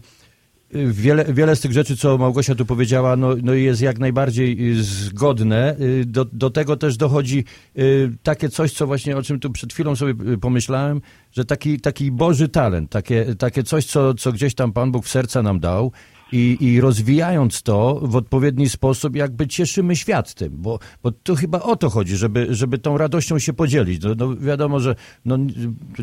Wiele, 0.74 1.26
wiele 1.34 1.56
z 1.56 1.60
tych 1.60 1.72
rzeczy, 1.72 1.98
co 1.98 2.18
Małgosia 2.18 2.56
tu 2.56 2.66
powiedziała, 2.66 3.16
no, 3.16 3.30
no 3.44 3.54
jest 3.54 3.82
jak 3.82 4.00
najbardziej 4.00 4.72
y, 4.72 4.84
zgodne. 4.84 5.76
Y, 5.80 6.06
do, 6.06 6.26
do 6.26 6.50
tego 6.50 6.78
też 6.78 6.98
dochodzi 6.98 7.44
y, 7.78 8.12
takie 8.24 8.50
coś, 8.50 8.74
co 8.74 8.88
właśnie 8.88 9.18
o 9.18 9.24
czym 9.24 9.40
tu 9.40 9.52
przed 9.52 9.74
chwilą 9.74 9.96
sobie 9.96 10.38
pomyślałem, 10.38 11.02
że 11.32 11.46
taki, 11.46 11.80
taki 11.80 12.12
Boży 12.12 12.50
talent, 12.50 12.90
takie, 12.90 13.36
takie 13.36 13.64
coś, 13.64 13.86
co, 13.86 14.14
co 14.14 14.32
gdzieś 14.32 14.56
tam 14.56 14.74
Pan 14.74 14.92
Bóg 14.92 15.06
w 15.06 15.10
serca 15.10 15.44
nam 15.44 15.60
dał 15.60 15.92
i, 16.32 16.58
i 16.60 16.82
rozwijając 16.82 17.62
to 17.62 18.00
w 18.04 18.16
odpowiedni 18.16 18.70
sposób, 18.70 19.16
jakby 19.16 19.48
cieszymy 19.48 19.96
świat 19.96 20.34
tym, 20.34 20.54
bo, 20.58 20.80
bo 21.04 21.12
to 21.12 21.36
chyba 21.36 21.60
o 21.60 21.76
to 21.76 21.90
chodzi, 21.90 22.18
żeby, 22.18 22.48
żeby 22.50 22.78
tą 22.78 22.98
radością 22.98 23.40
się 23.40 23.54
podzielić. 23.54 24.04
No, 24.04 24.10
no 24.18 24.36
wiadomo, 24.36 24.80
że 24.80 24.96
no, 25.26 25.38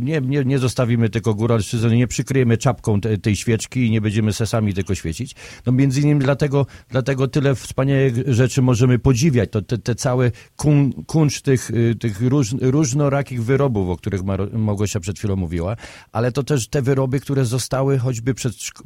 nie, 0.01 0.21
nie, 0.21 0.45
nie 0.45 0.59
zostawimy 0.59 1.09
tylko 1.09 1.35
góralszczyzny, 1.35 1.97
nie 1.97 2.07
przykryjemy 2.07 2.59
czapką 2.59 3.01
te, 3.01 3.19
tej 3.19 3.37
świeczki 3.37 3.87
i 3.87 3.91
nie 3.91 4.01
będziemy 4.01 4.33
sesami 4.33 4.75
tylko 4.75 4.95
świecić. 4.95 5.35
No 5.67 5.73
między 5.73 6.01
innymi 6.01 6.21
dlatego, 6.21 6.67
dlatego 6.89 7.29
tyle 7.29 7.55
wspaniałych 7.55 8.15
rzeczy 8.27 8.63
możemy 8.63 8.99
podziwiać. 8.99 9.51
To 9.51 9.63
te, 9.63 9.79
te 9.79 9.95
całe 9.95 10.31
kun, 10.57 10.93
kuncz 10.93 11.41
tych, 11.41 11.71
y, 11.71 11.95
tych 11.95 12.21
róż, 12.21 12.55
różnorakich 12.61 13.45
wyrobów, 13.45 13.89
o 13.89 13.97
których 13.97 14.23
Małgosia 14.53 15.01
przed 15.01 15.19
chwilą 15.19 15.37
mówiła, 15.37 15.77
ale 16.13 16.33
to 16.33 16.43
też 16.43 16.69
te 16.69 16.83
wyroby, 16.83 17.21
które 17.21 17.45
zostały 17.45 17.99
choćby 17.99 18.35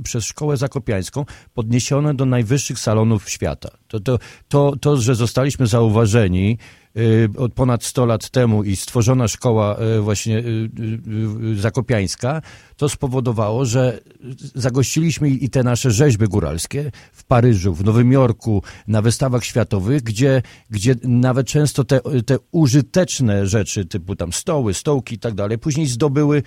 przez 0.02 0.24
szkołę 0.24 0.56
zakopiańską 0.56 1.24
podniesione 1.54 2.14
do 2.14 2.26
najwyższych 2.26 2.78
salonów 2.78 3.30
świata. 3.30 3.70
To, 3.88 4.00
to, 4.00 4.18
to, 4.48 4.76
to 4.80 4.96
że 4.96 5.14
zostaliśmy 5.14 5.66
zauważeni 5.66 6.58
y, 6.96 7.28
od 7.38 7.52
ponad 7.52 7.84
100 7.84 8.06
lat 8.06 8.30
temu 8.30 8.64
i 8.64 8.76
stworzona 8.76 9.28
szkoła 9.28 9.76
y, 9.98 10.00
właśnie 10.00 10.38
y, 10.38 11.56
zakopiańska, 11.56 12.42
to 12.76 12.88
spowodowało, 12.88 13.64
że 13.64 14.00
zagościliśmy 14.54 15.28
i 15.30 15.50
te 15.50 15.62
nasze 15.62 15.90
rzeźby 15.90 16.28
góralskie 16.28 16.92
w 17.12 17.24
Paryżu, 17.24 17.74
w 17.74 17.84
Nowym 17.84 18.12
Jorku, 18.12 18.62
na 18.86 19.02
wystawach 19.02 19.44
światowych, 19.44 20.02
gdzie, 20.02 20.42
gdzie 20.70 20.94
nawet 21.02 21.46
często 21.46 21.84
te, 21.84 22.00
te 22.26 22.38
użyteczne 22.52 23.46
rzeczy, 23.46 23.84
typu 23.84 24.16
tam 24.16 24.32
stoły, 24.32 24.74
stołki 24.74 25.14
i 25.14 25.18
tak 25.18 25.34
dalej, 25.34 25.58
później 25.58 25.86
zdobyły, 25.86 26.42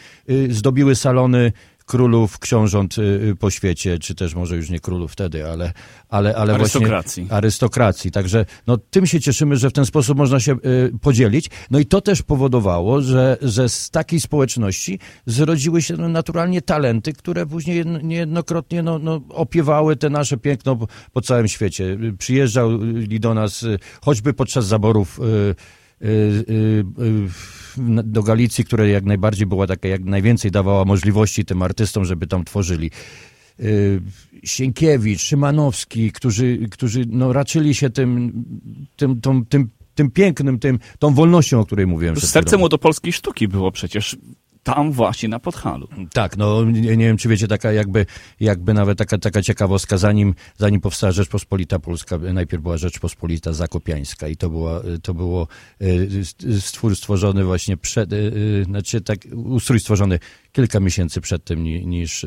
zdobiły 0.49 0.95
salony 0.95 1.51
królów, 1.85 2.39
książąt 2.39 2.97
y, 2.97 3.01
y, 3.01 3.35
po 3.35 3.51
świecie, 3.51 3.99
czy 3.99 4.15
też 4.15 4.35
może 4.35 4.55
już 4.55 4.69
nie 4.69 4.79
królów 4.79 5.11
wtedy, 5.11 5.49
ale, 5.49 5.73
ale, 6.09 6.35
ale 6.35 6.53
arystokracji. 6.53 7.23
właśnie 7.23 7.37
arystokracji. 7.37 8.11
Także 8.11 8.45
no, 8.67 8.77
tym 8.77 9.05
się 9.05 9.19
cieszymy, 9.19 9.57
że 9.57 9.69
w 9.69 9.73
ten 9.73 9.85
sposób 9.85 10.17
można 10.17 10.39
się 10.39 10.53
y, 10.53 10.91
podzielić. 11.01 11.49
No 11.71 11.79
i 11.79 11.85
to 11.85 12.01
też 12.01 12.21
powodowało, 12.21 13.01
że, 13.01 13.37
że 13.41 13.69
z 13.69 13.89
takiej 13.89 14.19
społeczności 14.19 14.99
zrodziły 15.25 15.81
się 15.81 15.97
no, 15.97 16.09
naturalnie 16.09 16.61
talenty, 16.61 17.13
które 17.13 17.45
później 17.45 17.85
niejednokrotnie 18.03 18.83
no, 18.83 18.99
no, 18.99 19.21
opiewały 19.29 19.95
te 19.95 20.09
nasze 20.09 20.37
piękno 20.37 20.75
po, 20.75 20.87
po 21.13 21.21
całym 21.21 21.47
świecie. 21.47 21.97
Przyjeżdżali 22.17 23.19
do 23.19 23.33
nas 23.33 23.65
choćby 24.01 24.33
podczas 24.33 24.65
zaborów 24.65 25.19
do 28.03 28.23
Galicji, 28.23 28.65
która 28.65 28.85
jak 28.85 29.03
najbardziej 29.03 29.47
była 29.47 29.67
taka, 29.67 29.87
jak 29.87 30.03
najwięcej 30.03 30.51
dawała 30.51 30.85
możliwości 30.85 31.45
tym 31.45 31.61
artystom, 31.61 32.05
żeby 32.05 32.27
tam 32.27 32.43
tworzyli. 32.45 32.91
Sienkiewicz, 34.43 35.21
Szymanowski, 35.21 36.11
którzy, 36.11 36.59
którzy 36.71 37.05
no, 37.09 37.33
raczyli 37.33 37.75
się 37.75 37.89
tym, 37.89 38.43
tym, 38.95 39.21
tym, 39.21 39.45
tym, 39.45 39.69
tym 39.95 40.11
pięknym, 40.11 40.59
tym, 40.59 40.79
tą 40.99 41.13
wolnością, 41.13 41.59
o 41.59 41.65
której 41.65 41.87
mówiłem. 41.87 42.15
Serce 42.15 42.57
młodopolskiej 42.57 43.13
sztuki 43.13 43.47
było 43.47 43.71
przecież 43.71 44.17
tam 44.63 44.91
właśnie 44.91 45.29
na 45.29 45.39
Podhalu. 45.39 45.87
Tak, 46.13 46.37
no 46.37 46.63
nie, 46.65 46.97
nie, 46.97 47.05
wiem, 47.05 47.17
czy 47.17 47.29
wiecie, 47.29 47.47
taka 47.47 47.71
jakby, 47.71 48.05
jakby 48.39 48.73
nawet 48.73 48.97
taka, 48.97 49.17
taka 49.17 49.41
ciekawostka, 49.41 49.97
zanim, 49.97 50.35
zanim 50.57 50.81
powstała 50.81 51.11
Rzeczpospolita 51.11 51.79
Polska, 51.79 52.17
najpierw 52.17 52.63
była 52.63 52.77
Rzeczpospolita 52.77 53.53
Zakopiańska 53.53 54.27
i 54.27 54.37
to, 54.37 54.49
była, 54.49 54.81
to 55.03 55.13
było 55.13 55.47
e, 55.81 56.59
stwór 56.59 56.95
stworzony 56.95 57.43
właśnie 57.43 57.77
przed, 57.77 58.13
e, 58.13 58.17
e, 58.17 58.63
znaczy 58.63 59.01
tak, 59.01 59.19
ustrój 59.33 59.79
stworzony 59.79 60.19
kilka 60.53 60.79
miesięcy 60.79 61.21
przed 61.21 61.43
tym, 61.43 61.63
niż, 61.63 62.25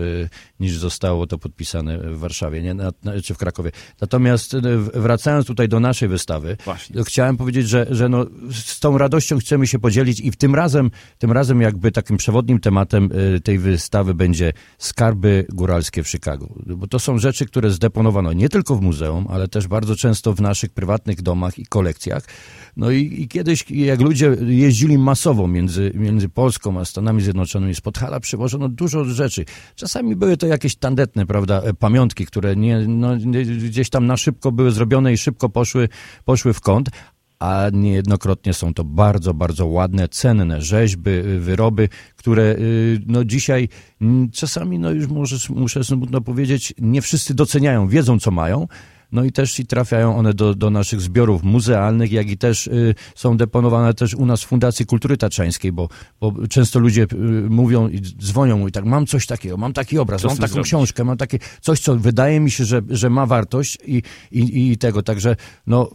niż 0.60 0.76
zostało 0.78 1.26
to 1.26 1.38
podpisane 1.38 1.98
w 1.98 2.18
Warszawie, 2.18 2.62
nie? 2.62 2.74
Na, 2.74 2.92
czy 3.24 3.34
w 3.34 3.38
Krakowie. 3.38 3.70
Natomiast 4.00 4.56
wracając 4.94 5.46
tutaj 5.46 5.68
do 5.68 5.80
naszej 5.80 6.08
wystawy, 6.08 6.56
Właśnie. 6.64 7.04
chciałem 7.04 7.36
powiedzieć, 7.36 7.68
że, 7.68 7.86
że 7.90 8.08
no, 8.08 8.26
z 8.52 8.80
tą 8.80 8.98
radością 8.98 9.38
chcemy 9.38 9.66
się 9.66 9.78
podzielić 9.78 10.20
i 10.20 10.30
w 10.30 10.36
tym 10.36 10.54
razem, 10.54 10.90
tym 11.18 11.32
razem 11.32 11.60
jakby 11.60 11.92
takim 11.92 12.16
przewodnim 12.16 12.60
tematem 12.60 13.10
y, 13.36 13.40
tej 13.40 13.58
wystawy 13.58 14.14
będzie 14.14 14.52
skarby 14.78 15.46
góralskie 15.48 16.02
w 16.02 16.08
Chicago. 16.08 16.54
Bo 16.66 16.86
to 16.86 16.98
są 16.98 17.18
rzeczy, 17.18 17.46
które 17.46 17.70
zdeponowano 17.70 18.32
nie 18.32 18.48
tylko 18.48 18.76
w 18.76 18.80
muzeum, 18.80 19.26
ale 19.30 19.48
też 19.48 19.66
bardzo 19.66 19.96
często 19.96 20.32
w 20.32 20.40
naszych 20.40 20.70
prywatnych 20.70 21.22
domach 21.22 21.58
i 21.58 21.66
kolekcjach. 21.66 22.24
No 22.76 22.90
i, 22.90 23.22
i 23.22 23.28
kiedyś, 23.28 23.70
jak 23.70 24.00
ludzie 24.00 24.36
jeździli 24.46 24.98
masowo 24.98 25.48
między, 25.48 25.92
między 25.94 26.28
Polską 26.28 26.80
a 26.80 26.84
Stanami 26.84 27.22
Zjednoczonymi, 27.22 27.74
z 27.74 27.80
Podhala 27.80 28.15
przywożono 28.20 28.68
dużo 28.68 29.04
rzeczy. 29.04 29.44
Czasami 29.74 30.16
były 30.16 30.36
to 30.36 30.46
jakieś 30.46 30.76
tandetne, 30.76 31.26
prawda, 31.26 31.62
e, 31.62 31.74
pamiątki, 31.74 32.26
które 32.26 32.56
nie, 32.56 32.78
no, 32.88 33.16
gdzieś 33.68 33.90
tam 33.90 34.06
na 34.06 34.16
szybko 34.16 34.52
były 34.52 34.70
zrobione 34.70 35.12
i 35.12 35.18
szybko 35.18 35.48
poszły, 35.48 35.88
poszły 36.24 36.52
w 36.52 36.60
kąt, 36.60 36.90
a 37.38 37.66
niejednokrotnie 37.72 38.54
są 38.54 38.74
to 38.74 38.84
bardzo, 38.84 39.34
bardzo 39.34 39.66
ładne, 39.66 40.08
cenne 40.08 40.62
rzeźby, 40.62 41.10
y, 41.10 41.40
wyroby, 41.40 41.88
które 42.16 42.42
y, 42.42 43.00
no 43.06 43.24
dzisiaj 43.24 43.68
czasami, 44.32 44.78
no 44.78 44.90
już 44.90 45.06
może, 45.06 45.36
muszę 45.48 45.84
smutno 45.84 46.20
powiedzieć, 46.20 46.74
nie 46.78 47.02
wszyscy 47.02 47.34
doceniają, 47.34 47.88
wiedzą 47.88 48.18
co 48.18 48.30
mają, 48.30 48.68
no 49.12 49.24
i 49.24 49.32
też 49.32 49.60
i 49.60 49.66
trafiają 49.66 50.16
one 50.16 50.34
do, 50.34 50.54
do 50.54 50.70
naszych 50.70 51.00
zbiorów 51.00 51.42
muzealnych, 51.42 52.12
jak 52.12 52.30
i 52.30 52.38
też 52.38 52.66
y, 52.66 52.94
są 53.14 53.36
deponowane 53.36 53.94
też 53.94 54.14
u 54.14 54.26
nas 54.26 54.42
w 54.42 54.46
Fundacji 54.46 54.86
Kultury 54.86 55.16
Tatrzańskiej, 55.16 55.72
bo, 55.72 55.88
bo 56.20 56.32
często 56.48 56.78
ludzie 56.78 57.02
y, 57.02 57.16
mówią 57.50 57.88
i 57.88 58.00
dzwonią 58.00 58.66
i 58.66 58.72
tak, 58.72 58.84
mam 58.84 59.06
coś 59.06 59.26
takiego, 59.26 59.56
mam 59.56 59.72
taki 59.72 59.98
obraz, 59.98 60.24
mam 60.24 60.36
taką 60.36 60.52
zrobić? 60.52 60.68
książkę, 60.68 61.04
mam 61.04 61.16
takie 61.16 61.38
coś, 61.60 61.80
co 61.80 61.96
wydaje 61.96 62.40
mi 62.40 62.50
się, 62.50 62.64
że, 62.64 62.82
że 62.88 63.10
ma 63.10 63.26
wartość 63.26 63.78
i, 63.86 64.02
i, 64.30 64.70
i 64.72 64.78
tego, 64.78 65.02
także 65.02 65.36
no 65.66 65.90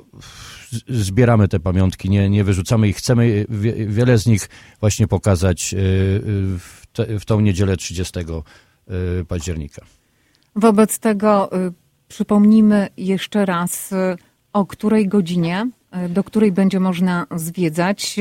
zbieramy 0.89 1.47
te 1.47 1.60
pamiątki, 1.60 2.10
nie, 2.10 2.30
nie 2.30 2.43
wyrzucamy 2.43 2.88
ich. 2.88 2.97
Chcemy 2.97 3.45
wiele 3.88 4.17
z 4.17 4.26
nich 4.26 4.50
właśnie 4.80 5.08
pokazać 5.08 5.74
y, 5.74 5.78
y, 5.78 5.82
w, 6.60 6.88
te, 6.93 7.19
w 7.19 7.26
tą 7.26 7.39
niedzielę 7.39 7.78
30 7.78 8.19
y, 8.19 9.26
października. 9.26 9.82
Wobec 10.56 11.00
tego 11.00 11.50
przypomnimy 12.12 12.88
jeszcze 12.97 13.45
raz, 13.45 13.93
o 14.54 14.65
której 14.65 15.08
godzinie, 15.08 15.69
do 16.10 16.24
której 16.24 16.52
będzie 16.52 16.80
można 16.80 17.28
zwiedzać. 17.36 18.19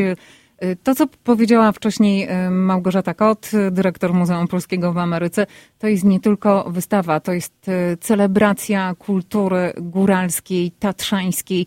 To, 0.82 0.94
co 0.94 1.06
powiedziała 1.24 1.72
wcześniej 1.72 2.28
Małgorzata 2.50 3.14
Kot, 3.14 3.50
dyrektor 3.70 4.14
Muzeum 4.14 4.48
Polskiego 4.48 4.92
w 4.92 4.98
Ameryce, 4.98 5.46
to 5.78 5.88
jest 5.88 6.04
nie 6.04 6.20
tylko 6.20 6.70
wystawa, 6.70 7.20
to 7.20 7.32
jest 7.32 7.66
celebracja 8.00 8.94
kultury 8.94 9.72
góralskiej, 9.76 10.70
tatrzańskiej, 10.70 11.66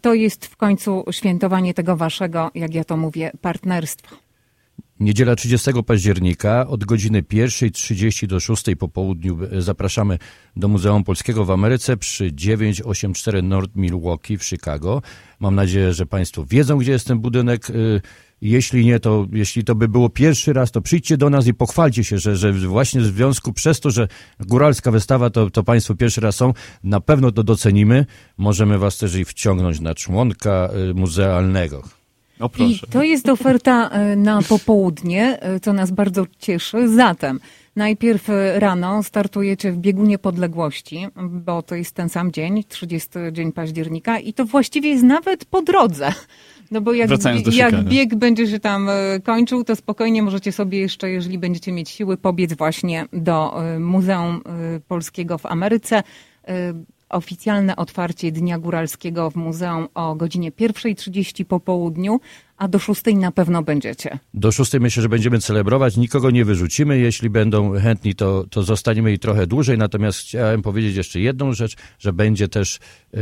to 0.00 0.14
jest 0.14 0.46
w 0.46 0.56
końcu 0.56 1.04
świętowanie 1.10 1.74
tego 1.74 1.96
waszego, 1.96 2.50
jak 2.54 2.74
ja 2.74 2.84
to 2.84 2.96
mówię, 2.96 3.30
partnerstwa. 3.40 4.16
Niedziela 5.00 5.36
30 5.36 5.70
października 5.86 6.66
od 6.66 6.84
godziny 6.84 7.22
1.30 7.22 8.26
do 8.26 8.40
6 8.40 8.64
po 8.78 8.88
południu 8.88 9.38
zapraszamy 9.58 10.18
do 10.56 10.68
Muzeum 10.68 11.04
Polskiego 11.04 11.44
w 11.44 11.50
Ameryce 11.50 11.96
przy 11.96 12.32
984 12.32 13.42
North 13.42 13.76
Milwaukee 13.76 14.38
w 14.38 14.44
Chicago. 14.44 15.02
Mam 15.40 15.54
nadzieję, 15.54 15.92
że 15.92 16.06
Państwo 16.06 16.44
wiedzą, 16.44 16.78
gdzie 16.78 16.92
jest 16.92 17.06
ten 17.06 17.18
budynek. 17.18 17.70
Y, 17.70 18.00
jeśli 18.40 18.86
nie, 18.86 19.00
to 19.00 19.26
jeśli 19.32 19.64
to 19.64 19.74
by 19.74 19.88
było 19.88 20.08
pierwszy 20.08 20.52
raz, 20.52 20.70
to 20.70 20.80
przyjdźcie 20.80 21.16
do 21.16 21.30
nas 21.30 21.46
i 21.46 21.54
pochwalcie 21.54 22.04
się, 22.04 22.18
że, 22.18 22.36
że 22.36 22.52
właśnie 22.52 23.00
w 23.00 23.04
związku 23.04 23.52
przez 23.52 23.80
to, 23.80 23.90
że 23.90 24.08
góralska 24.40 24.90
wystawa 24.90 25.30
to, 25.30 25.50
to 25.50 25.62
Państwo 25.62 25.94
pierwszy 25.94 26.20
raz 26.20 26.36
są, 26.36 26.52
na 26.84 27.00
pewno 27.00 27.32
to 27.32 27.42
docenimy. 27.42 28.06
Możemy 28.38 28.78
Was 28.78 28.98
też 28.98 29.14
i 29.14 29.24
wciągnąć 29.24 29.80
na 29.80 29.94
członka 29.94 30.70
y, 30.90 30.94
muzealnego. 30.94 31.97
O, 32.40 32.50
I 32.58 32.80
to 32.90 33.02
jest 33.02 33.28
oferta 33.28 33.90
y, 34.12 34.16
na 34.16 34.42
popołudnie, 34.42 35.38
co 35.62 35.72
nas 35.72 35.90
bardzo 35.90 36.26
cieszy. 36.38 36.88
Zatem 36.88 37.40
najpierw 37.76 38.28
rano 38.54 39.02
startujecie 39.02 39.72
w 39.72 39.76
biegunie 39.76 40.18
podległości, 40.18 41.06
bo 41.16 41.62
to 41.62 41.74
jest 41.74 41.94
ten 41.94 42.08
sam 42.08 42.32
dzień, 42.32 42.64
30 42.68 43.10
dzień 43.32 43.52
października 43.52 44.18
i 44.18 44.32
to 44.32 44.44
właściwie 44.44 44.90
jest 44.90 45.04
nawet 45.04 45.44
po 45.44 45.62
drodze. 45.62 46.12
No 46.70 46.80
bo 46.80 46.92
jak, 46.92 47.10
jak 47.52 47.84
bieg 47.84 48.14
będzie 48.14 48.46
się 48.46 48.60
tam 48.60 48.88
e, 48.88 49.20
kończył, 49.20 49.64
to 49.64 49.76
spokojnie 49.76 50.22
możecie 50.22 50.52
sobie 50.52 50.78
jeszcze, 50.78 51.10
jeżeli 51.10 51.38
będziecie 51.38 51.72
mieć 51.72 51.90
siły, 51.90 52.16
pobiec 52.16 52.54
właśnie 52.54 53.06
do 53.12 53.64
e, 53.64 53.78
Muzeum 53.78 54.40
e, 54.46 54.80
Polskiego 54.80 55.38
w 55.38 55.46
Ameryce. 55.46 56.02
Oficjalne 57.08 57.76
otwarcie 57.76 58.32
Dnia 58.32 58.58
Góralskiego 58.58 59.30
w 59.30 59.36
muzeum 59.36 59.88
o 59.94 60.14
godzinie 60.14 60.52
1.30 60.52 61.44
po 61.44 61.60
południu, 61.60 62.20
a 62.58 62.68
do 62.68 62.78
szóstej 62.78 63.16
na 63.16 63.32
pewno 63.32 63.62
będziecie. 63.62 64.18
Do 64.34 64.52
szóstej 64.52 64.80
myślę, 64.80 65.02
że 65.02 65.08
będziemy 65.08 65.38
celebrować. 65.38 65.96
Nikogo 65.96 66.30
nie 66.30 66.44
wyrzucimy. 66.44 66.98
Jeśli 66.98 67.30
będą 67.30 67.72
chętni, 67.72 68.14
to, 68.14 68.44
to 68.50 68.62
zostaniemy 68.62 69.12
i 69.12 69.18
trochę 69.18 69.46
dłużej. 69.46 69.78
Natomiast 69.78 70.18
chciałem 70.18 70.62
powiedzieć 70.62 70.96
jeszcze 70.96 71.20
jedną 71.20 71.52
rzecz, 71.52 71.76
że 71.98 72.12
będzie 72.12 72.48
też, 72.48 72.78
yy, 73.12 73.20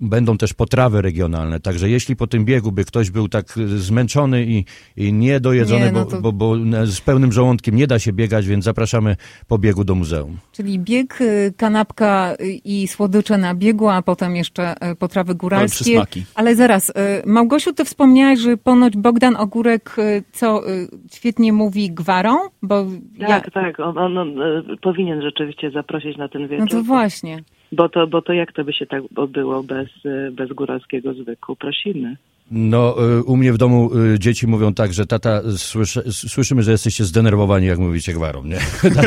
będą 0.00 0.38
też 0.38 0.54
potrawy 0.54 1.02
regionalne. 1.02 1.60
Także 1.60 1.88
jeśli 1.90 2.16
po 2.16 2.26
tym 2.26 2.44
biegu 2.44 2.72
by 2.72 2.84
ktoś 2.84 3.10
był 3.10 3.28
tak 3.28 3.54
zmęczony 3.76 4.44
i, 4.46 4.64
i 4.96 5.12
niedojedzony, 5.12 5.86
Nie, 5.86 5.92
no 5.92 6.04
bo, 6.04 6.10
to- 6.10 6.20
bo, 6.20 6.32
bo 6.32 6.56
z 6.86 7.00
pełnym 7.00 7.32
żołądkiem 7.32 7.76
nie 7.76 7.86
da 7.86 7.98
się 7.98 8.12
biegać, 8.12 8.46
więc 8.46 8.64
zapraszamy 8.64 9.16
po 9.48 9.58
biegu 9.58 9.84
do 9.84 9.94
muzeum. 9.94 10.38
Czyli 10.52 10.78
bieg, 10.78 11.20
y, 11.20 11.52
kanapka 11.56 12.34
y, 12.40 12.46
i 12.64 12.88
słodycze 12.88 13.38
na 13.38 13.54
biegu, 13.54 13.88
a 13.88 14.02
potem 14.02 14.36
jeszcze 14.36 14.90
y, 14.92 14.96
potrawy 14.96 15.34
góralskie. 15.34 16.02
Ale 16.34 16.56
zaraz, 16.56 16.92
Małgosiu, 17.26 17.72
ty 17.72 17.84
wspomniałaś, 17.84 18.38
że 18.38 18.56
ponoć 18.64 18.96
Bogdan 18.96 19.36
Ogórek, 19.36 19.96
y, 19.98 20.22
co 20.32 20.68
y, 20.70 20.88
świetnie 21.12 21.52
mówi 21.52 21.90
gwarą, 21.90 22.36
bo 22.62 22.86
ja, 23.18 23.26
Tak, 23.26 23.50
tak, 23.50 23.80
on, 23.80 23.98
on, 23.98 24.18
on 24.18 24.42
e, 24.42 24.62
powinien 24.82 25.22
rzeczywiście 25.22 25.70
zaprosić 25.70 26.16
na 26.16 26.28
ten 26.28 26.42
no 26.42 26.48
wieczór. 26.48 26.68
to 26.68 26.82
właśnie. 26.82 27.42
Bo 27.72 27.88
to, 27.88 28.06
bo 28.06 28.22
to 28.22 28.32
jak 28.32 28.52
to 28.52 28.64
by 28.64 28.72
się 28.72 28.86
tak 28.86 29.02
odbyło 29.16 29.62
bez, 29.62 29.88
bez 30.32 30.52
góralskiego 30.52 31.14
zwyku? 31.14 31.56
Prosimy. 31.56 32.16
No, 32.50 32.96
y, 33.18 33.22
u 33.22 33.36
mnie 33.36 33.52
w 33.52 33.58
domu 33.58 33.90
y, 34.14 34.18
dzieci 34.18 34.46
mówią 34.46 34.74
tak, 34.74 34.92
że 34.92 35.06
tata, 35.06 35.40
słyszy, 35.56 36.02
słyszymy, 36.12 36.62
że 36.62 36.70
jesteście 36.70 37.04
zdenerwowani, 37.04 37.66
jak 37.66 37.78
mówicie 37.78 38.12
gwarą, 38.12 38.44
nie? 38.44 38.58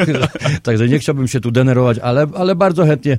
także, 0.63 0.88
nie 0.88 1.00
chciałbym 1.00 1.28
się 1.28 1.39
tu 1.39 1.52
denerwować, 1.52 2.00
ale, 2.00 2.28
ale 2.38 2.56
bardzo 2.56 2.86
chętnie 2.86 3.13
y, 3.13 3.17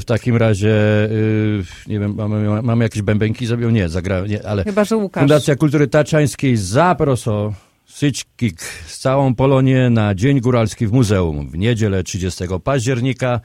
w 0.00 0.02
takim 0.06 0.36
razie, 0.36 0.74
y, 1.10 1.62
nie 1.86 1.98
wiem, 2.00 2.14
mamy, 2.14 2.62
mamy 2.62 2.84
jakieś 2.84 3.02
bębenki 3.02 3.46
zrobią? 3.46 3.70
Nie, 3.70 3.88
zagrałem, 3.88 4.30
nie, 4.30 4.46
ale 4.46 4.64
Chyba, 4.64 4.84
że 4.84 4.96
Łukasz. 4.96 5.20
Fundacja 5.20 5.56
Kultury 5.56 5.88
Taczańskiej 5.88 6.56
zaproso 6.56 7.52
Syćkik 7.86 8.62
z 8.86 8.98
całą 8.98 9.34
Polonię 9.34 9.90
na 9.90 10.14
Dzień 10.14 10.40
Góralski 10.40 10.86
w 10.86 10.92
Muzeum 10.92 11.50
w 11.50 11.58
niedzielę 11.58 12.02
30 12.02 12.44
października 12.64 13.40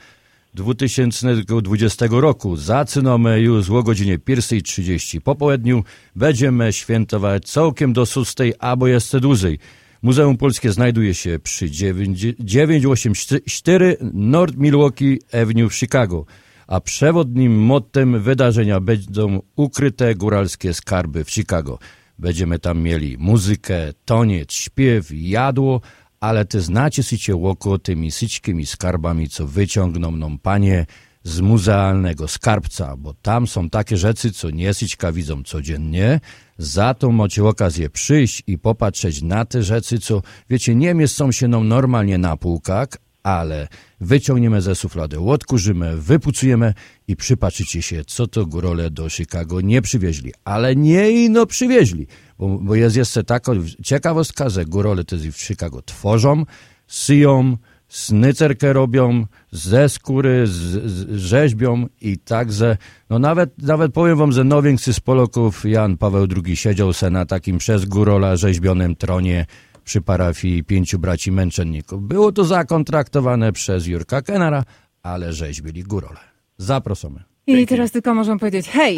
2020 0.54 2.06
roku. 2.10 2.56
Zaczynamy 2.56 3.40
już 3.40 3.70
o 3.70 3.84
godzinie 3.84 4.20
1.30 4.20 5.22
po 5.22 5.36
południu. 5.36 5.84
Będziemy 6.16 6.74
świętować 6.74 7.46
całkiem 7.46 7.94
do 7.94 8.06
6 8.06 8.36
albo 8.60 8.88
jeszcze 8.88 9.20
dłużej. 9.20 9.60
Muzeum 10.02 10.38
Polskie 10.38 10.72
znajduje 10.72 11.14
się 11.14 11.40
przy 11.44 11.72
9 11.72 12.26
984 12.40 13.98
North 14.14 14.58
Milwaukee 14.58 15.20
Avenue 15.34 15.70
w 15.70 15.76
Chicago 15.76 16.26
a 16.68 16.82
przewodnim 16.82 17.60
mottem 17.60 18.22
wydarzenia 18.22 18.80
będą 18.80 19.42
ukryte 19.56 20.16
góralskie 20.16 20.74
skarby 20.74 21.24
w 21.24 21.32
Chicago. 21.32 21.80
Będziemy 22.20 22.60
tam 22.60 22.82
mieli 22.82 23.18
muzykę, 23.18 23.94
toniec, 24.06 24.54
śpiew, 24.54 25.08
jadło, 25.12 25.82
ale 26.20 26.46
te 26.46 26.62
znacie 26.62 27.04
sycie 27.04 27.36
łoko 27.36 27.80
tymi 27.80 28.12
syćkimi 28.12 28.66
skarbami, 28.66 29.30
co 29.30 29.48
wyciągną 29.48 30.12
nam 30.12 30.40
panie 30.40 30.86
z 31.24 31.42
muzealnego 31.42 32.28
skarbca, 32.28 32.98
bo 32.98 33.14
tam 33.14 33.48
są 33.48 33.70
takie 33.70 33.98
rzeczy, 33.98 34.32
co 34.32 34.50
nie 34.50 34.72
widzą 35.14 35.44
codziennie. 35.44 36.20
Za 36.58 36.94
to 36.94 37.12
macie 37.12 37.46
okazję 37.46 37.90
przyjść 37.90 38.44
i 38.48 38.58
popatrzeć 38.58 39.22
na 39.22 39.46
te 39.46 39.64
rzeczy, 39.64 40.00
co, 40.00 40.22
wiecie, 40.50 40.76
nie 40.76 40.94
mieszczą 40.94 41.32
się 41.32 41.48
nam 41.48 41.68
normalnie 41.68 42.18
na 42.18 42.38
półkach, 42.38 42.88
ale 43.24 43.68
wyciągniemy 44.02 44.62
ze 44.62 44.76
suflady, 44.76 45.20
odkurzymy, 45.20 45.98
wypucujemy 45.98 46.74
i 47.08 47.16
przypatrzycie 47.16 47.82
się, 47.82 48.04
co 48.06 48.28
to 48.28 48.46
górole 48.46 48.92
do 48.92 49.10
Chicago 49.10 49.62
nie 49.62 49.82
przywieźli. 49.82 50.34
Ale 50.46 50.76
nie 50.76 51.12
ino 51.26 51.46
przywieźli, 51.46 52.08
bo, 52.40 52.48
bo 52.58 52.76
jest 52.76 52.96
jeszcze 52.96 53.24
taka 53.24 53.52
ciekawostka, 53.84 54.50
że 54.50 54.66
górole 54.66 55.04
te 55.04 55.18
w 55.18 55.38
Chicago 55.38 55.82
tworzą, 55.82 56.44
syją, 56.88 57.58
snycerkę 57.88 58.74
robią, 58.74 59.26
ze 59.52 59.90
skóry, 59.90 60.48
z, 60.48 60.52
z, 60.52 61.16
rzeźbią 61.16 61.86
i 62.02 62.18
także, 62.18 62.78
no 63.10 63.20
nawet, 63.20 63.62
nawet 63.62 63.94
powiem 63.94 64.18
wam, 64.18 64.32
że 64.32 64.44
największy 64.44 64.94
z 64.94 65.00
Polaków, 65.00 65.66
Jan 65.66 65.98
Paweł 65.98 66.28
II, 66.46 66.56
siedział 66.56 66.94
se 66.94 67.10
na 67.10 67.26
takim 67.26 67.58
przez 67.58 67.86
górola 67.86 68.36
rzeźbionym 68.36 68.96
tronie 68.96 69.46
przy 69.84 70.02
parafii 70.02 70.64
pięciu 70.64 71.00
braci 71.00 71.32
męczenników. 71.32 72.04
Było 72.04 72.32
to 72.32 72.46
zakontraktowane 72.46 73.52
przez 73.52 73.88
Jurka 73.88 74.22
Kenara, 74.22 74.64
ale 75.04 75.34
rzeźbili 75.34 75.84
górole. 75.84 76.20
Zapraszamy. 76.58 77.24
I 77.48 77.68
teraz 77.68 77.92
tylko 77.92 78.14
możemy 78.14 78.40
powiedzieć 78.40 78.70
hej! 78.70 78.98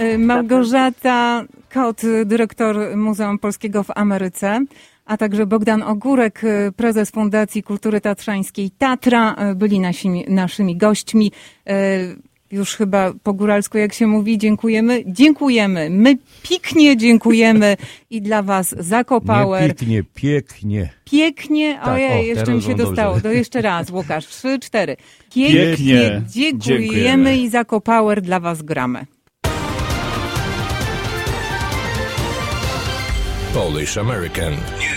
Y, 0.00 0.18
Małgorzata 0.18 1.44
Kot, 1.74 2.02
dyrektor 2.24 2.96
Muzeum 2.96 3.38
Polskiego 3.38 3.82
w 3.82 3.90
Ameryce, 3.94 4.64
a 5.04 5.16
także 5.16 5.46
Bogdan 5.46 5.82
Ogórek, 5.82 6.44
y, 6.44 6.72
prezes 6.76 7.10
Fundacji 7.10 7.62
Kultury 7.62 8.00
Tatrzańskiej 8.00 8.70
Tatra, 8.70 9.36
y, 9.52 9.54
byli 9.54 9.80
naszymi, 9.80 10.24
naszymi 10.28 10.76
gośćmi. 10.76 11.32
Y, 11.70 12.34
Już 12.50 12.76
chyba 12.76 13.12
po 13.22 13.32
góralsku, 13.34 13.78
jak 13.78 13.92
się 13.94 14.06
mówi, 14.06 14.38
dziękujemy. 14.38 15.02
Dziękujemy. 15.06 15.90
My 15.90 16.16
piknie 16.42 16.96
dziękujemy 16.96 17.76
i 18.10 18.22
dla 18.22 18.42
was 18.42 18.74
Zakopower. 18.78 19.62
Nie 19.62 19.74
piknie, 19.74 20.02
pięknie. 20.14 20.90
Pięknie, 21.04 21.78
Tak, 21.84 21.94
ojej, 21.94 22.12
o, 22.20 22.22
jeszcze 22.22 22.54
mi 22.54 22.62
się 22.62 22.68
wam 22.68 22.76
dobrze. 22.76 22.90
dostało. 22.92 23.20
To 23.20 23.32
jeszcze 23.32 23.62
raz, 23.62 23.90
Łukasz, 23.90 24.26
trzy, 24.26 24.58
cztery. 24.58 24.96
Pięknie. 25.34 25.56
Pięknie, 25.56 26.22
dziękujemy, 26.28 26.80
Dziękujemy. 26.82 27.36
i 27.38 27.48
za 27.48 27.64
Power 27.64 28.22
dla 28.22 28.40
was 28.40 28.62
gramy. 28.62 29.06
Polish 33.54 33.98
American 33.98 34.52
News. 34.52 34.93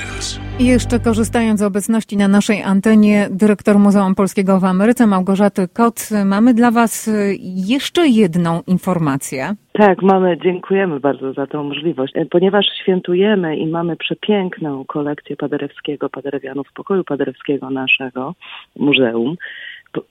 I 0.60 0.66
jeszcze 0.66 1.00
korzystając 1.00 1.60
z 1.60 1.64
obecności 1.64 2.18
na 2.18 2.28
naszej 2.28 2.64
antenie 2.64 3.28
dyrektor 3.32 3.80
Muzeum 3.80 4.16
Polskiego 4.16 4.60
w 4.60 4.64
Ameryce, 4.64 5.08
Małgorzaty 5.08 5.68
Kot, 5.68 6.10
mamy 6.26 6.54
dla 6.54 6.72
was 6.72 7.08
y, 7.08 7.36
jeszcze 7.42 8.08
jedną 8.08 8.62
informację. 8.68 9.56
Tak, 9.74 10.02
mamy, 10.02 10.38
dziękujemy 10.44 11.00
bardzo 11.00 11.34
za 11.34 11.48
tą 11.48 11.64
możliwość. 11.64 12.14
E, 12.16 12.26
Ponieważ 12.26 12.66
świętujemy 12.82 13.58
i 13.58 13.68
mamy 13.68 13.96
przepiękną 13.96 14.86
kolekcję 14.86 15.36
Paderewskiego, 15.36 16.10
Paderewianów 16.10 16.68
Pokoju 16.74 17.04
Paderewskiego 17.04 17.70
naszego 17.70 18.36
muzeum, 18.76 19.36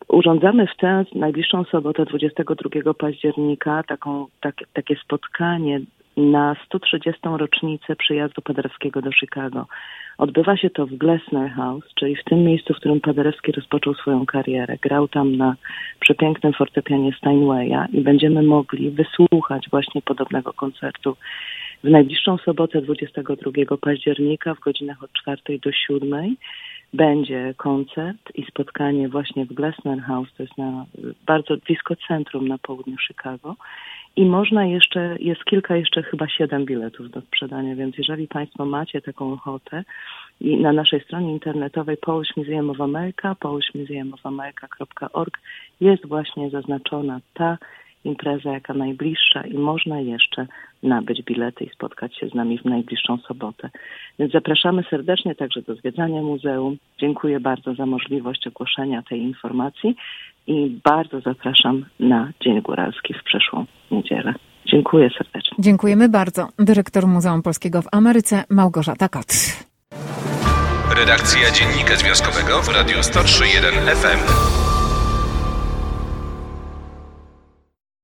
urządzamy 0.09 0.67
w 0.67 0.77
tę 0.81 1.05
najbliższą 1.15 1.65
sobotę 1.65 2.05
22 2.05 2.95
października 2.95 3.83
taką, 3.83 4.27
tak, 4.41 4.55
takie 4.73 4.97
spotkanie 4.97 5.81
na 6.17 6.57
130. 6.67 7.21
rocznicę 7.25 7.97
przyjazdu 7.97 8.43
Paderewskiego 8.43 9.03
do 9.03 9.13
Chicago. 9.13 9.67
Odbywa 10.19 10.57
się 10.57 10.71
to 10.71 10.87
w 10.87 10.91
Glessner 10.91 11.51
House, 11.51 11.85
czyli 11.95 12.17
w 12.17 12.25
tym 12.25 12.39
miejscu, 12.45 12.75
w 12.75 12.77
którym 12.77 13.01
Paderewski 13.01 13.53
rozpoczął 13.53 13.95
swoją 13.95 14.27
karierę. 14.27 14.77
Grał 14.83 15.09
tam 15.09 15.37
na 15.37 15.57
przepięknym 16.01 16.53
fortepianie 16.53 17.13
Steinwaya 17.13 17.87
i 17.93 18.01
będziemy 18.01 18.43
mogli 18.43 18.91
wysłuchać 18.91 19.71
właśnie 19.71 20.03
podobnego 20.03 20.53
koncertu 20.53 21.17
w 21.85 21.91
najbliższą 21.91 22.39
sobotę 22.39 22.83
22 22.83 23.77
października 23.77 24.55
w 24.55 24.61
godzinach 24.61 25.03
od 25.03 25.13
4 25.13 25.59
do 25.59 25.73
7 25.73 26.37
będzie 26.97 27.55
koncert 27.57 28.19
i 28.35 28.45
spotkanie 28.45 29.09
właśnie 29.09 29.47
w 29.47 29.53
Glessner 29.53 30.01
House, 30.01 30.29
to 30.37 30.43
jest 30.43 30.59
na, 30.59 30.87
bardzo 31.27 31.57
blisko 31.57 31.95
centrum 32.09 32.49
na 32.49 32.59
południu 32.59 32.97
Chicago. 33.07 33.57
I 34.17 34.25
można 34.25 34.67
jeszcze, 34.67 35.17
jest 35.21 35.45
kilka 35.45 35.77
jeszcze 35.77 36.03
chyba 36.03 36.29
siedem 36.29 36.65
biletów 36.65 37.11
do 37.11 37.21
sprzedania, 37.21 37.77
więc 37.77 37.99
jeżeli 37.99 38.29
Państwo 38.29 38.65
macie 38.65 39.01
taką 39.01 39.33
ochotę 39.33 39.85
i 40.41 40.57
na 40.57 40.73
naszej 40.73 41.01
stronie 41.01 41.33
internetowej 41.33 41.97
Polish 41.97 42.37
Museum 42.37 42.71
of 42.71 42.81
America, 42.81 43.35
polishmuseumofamerika.org 43.35 45.39
jest 45.81 46.07
właśnie 46.07 46.51
zaznaczona 46.51 47.21
ta 47.35 47.59
impreza 48.07 48.53
jaka 48.53 48.75
najbliższa 48.75 49.43
i 49.43 49.55
można 49.59 50.01
jeszcze 50.01 50.47
nabyć 50.83 51.23
bilety 51.23 51.65
i 51.65 51.71
spotkać 51.71 52.17
się 52.17 52.29
z 52.29 52.35
nami 52.35 52.59
w 52.59 52.65
najbliższą 52.65 53.19
sobotę. 53.19 53.71
Więc 54.19 54.33
zapraszamy 54.33 54.85
serdecznie 54.91 55.35
także 55.35 55.63
do 55.63 55.75
zwiedzania 55.75 56.23
muzeum. 56.23 56.77
Dziękuję 57.01 57.41
bardzo 57.41 57.75
za 57.75 57.87
możliwość 57.87 58.47
ogłoszenia 58.47 59.03
tej 59.03 59.21
informacji 59.21 59.97
i 60.47 60.79
bardzo 60.85 61.21
zapraszam 61.21 61.85
na 62.01 62.33
Dzień 62.41 62.63
Góralski 62.63 63.15
w 63.15 63.25
przyszłą 63.25 63.65
niedzielę. 63.91 64.35
Dziękuję 64.67 65.11
serdecznie. 65.19 65.57
Dziękujemy 65.59 66.09
bardzo. 66.09 66.49
Dyrektor 66.59 67.07
Muzeum 67.07 67.43
Polskiego 67.43 67.83
w 67.83 67.87
Ameryce, 67.93 68.45
Małgorzata 68.51 69.09
Kot. 69.09 69.27
Redakcja 70.99 71.51
Dziennika 71.51 71.97
Związkowego 71.97 72.63
w 72.63 72.69
Radiu 72.69 72.97
103.1 72.97 73.95
FM. 73.97 74.76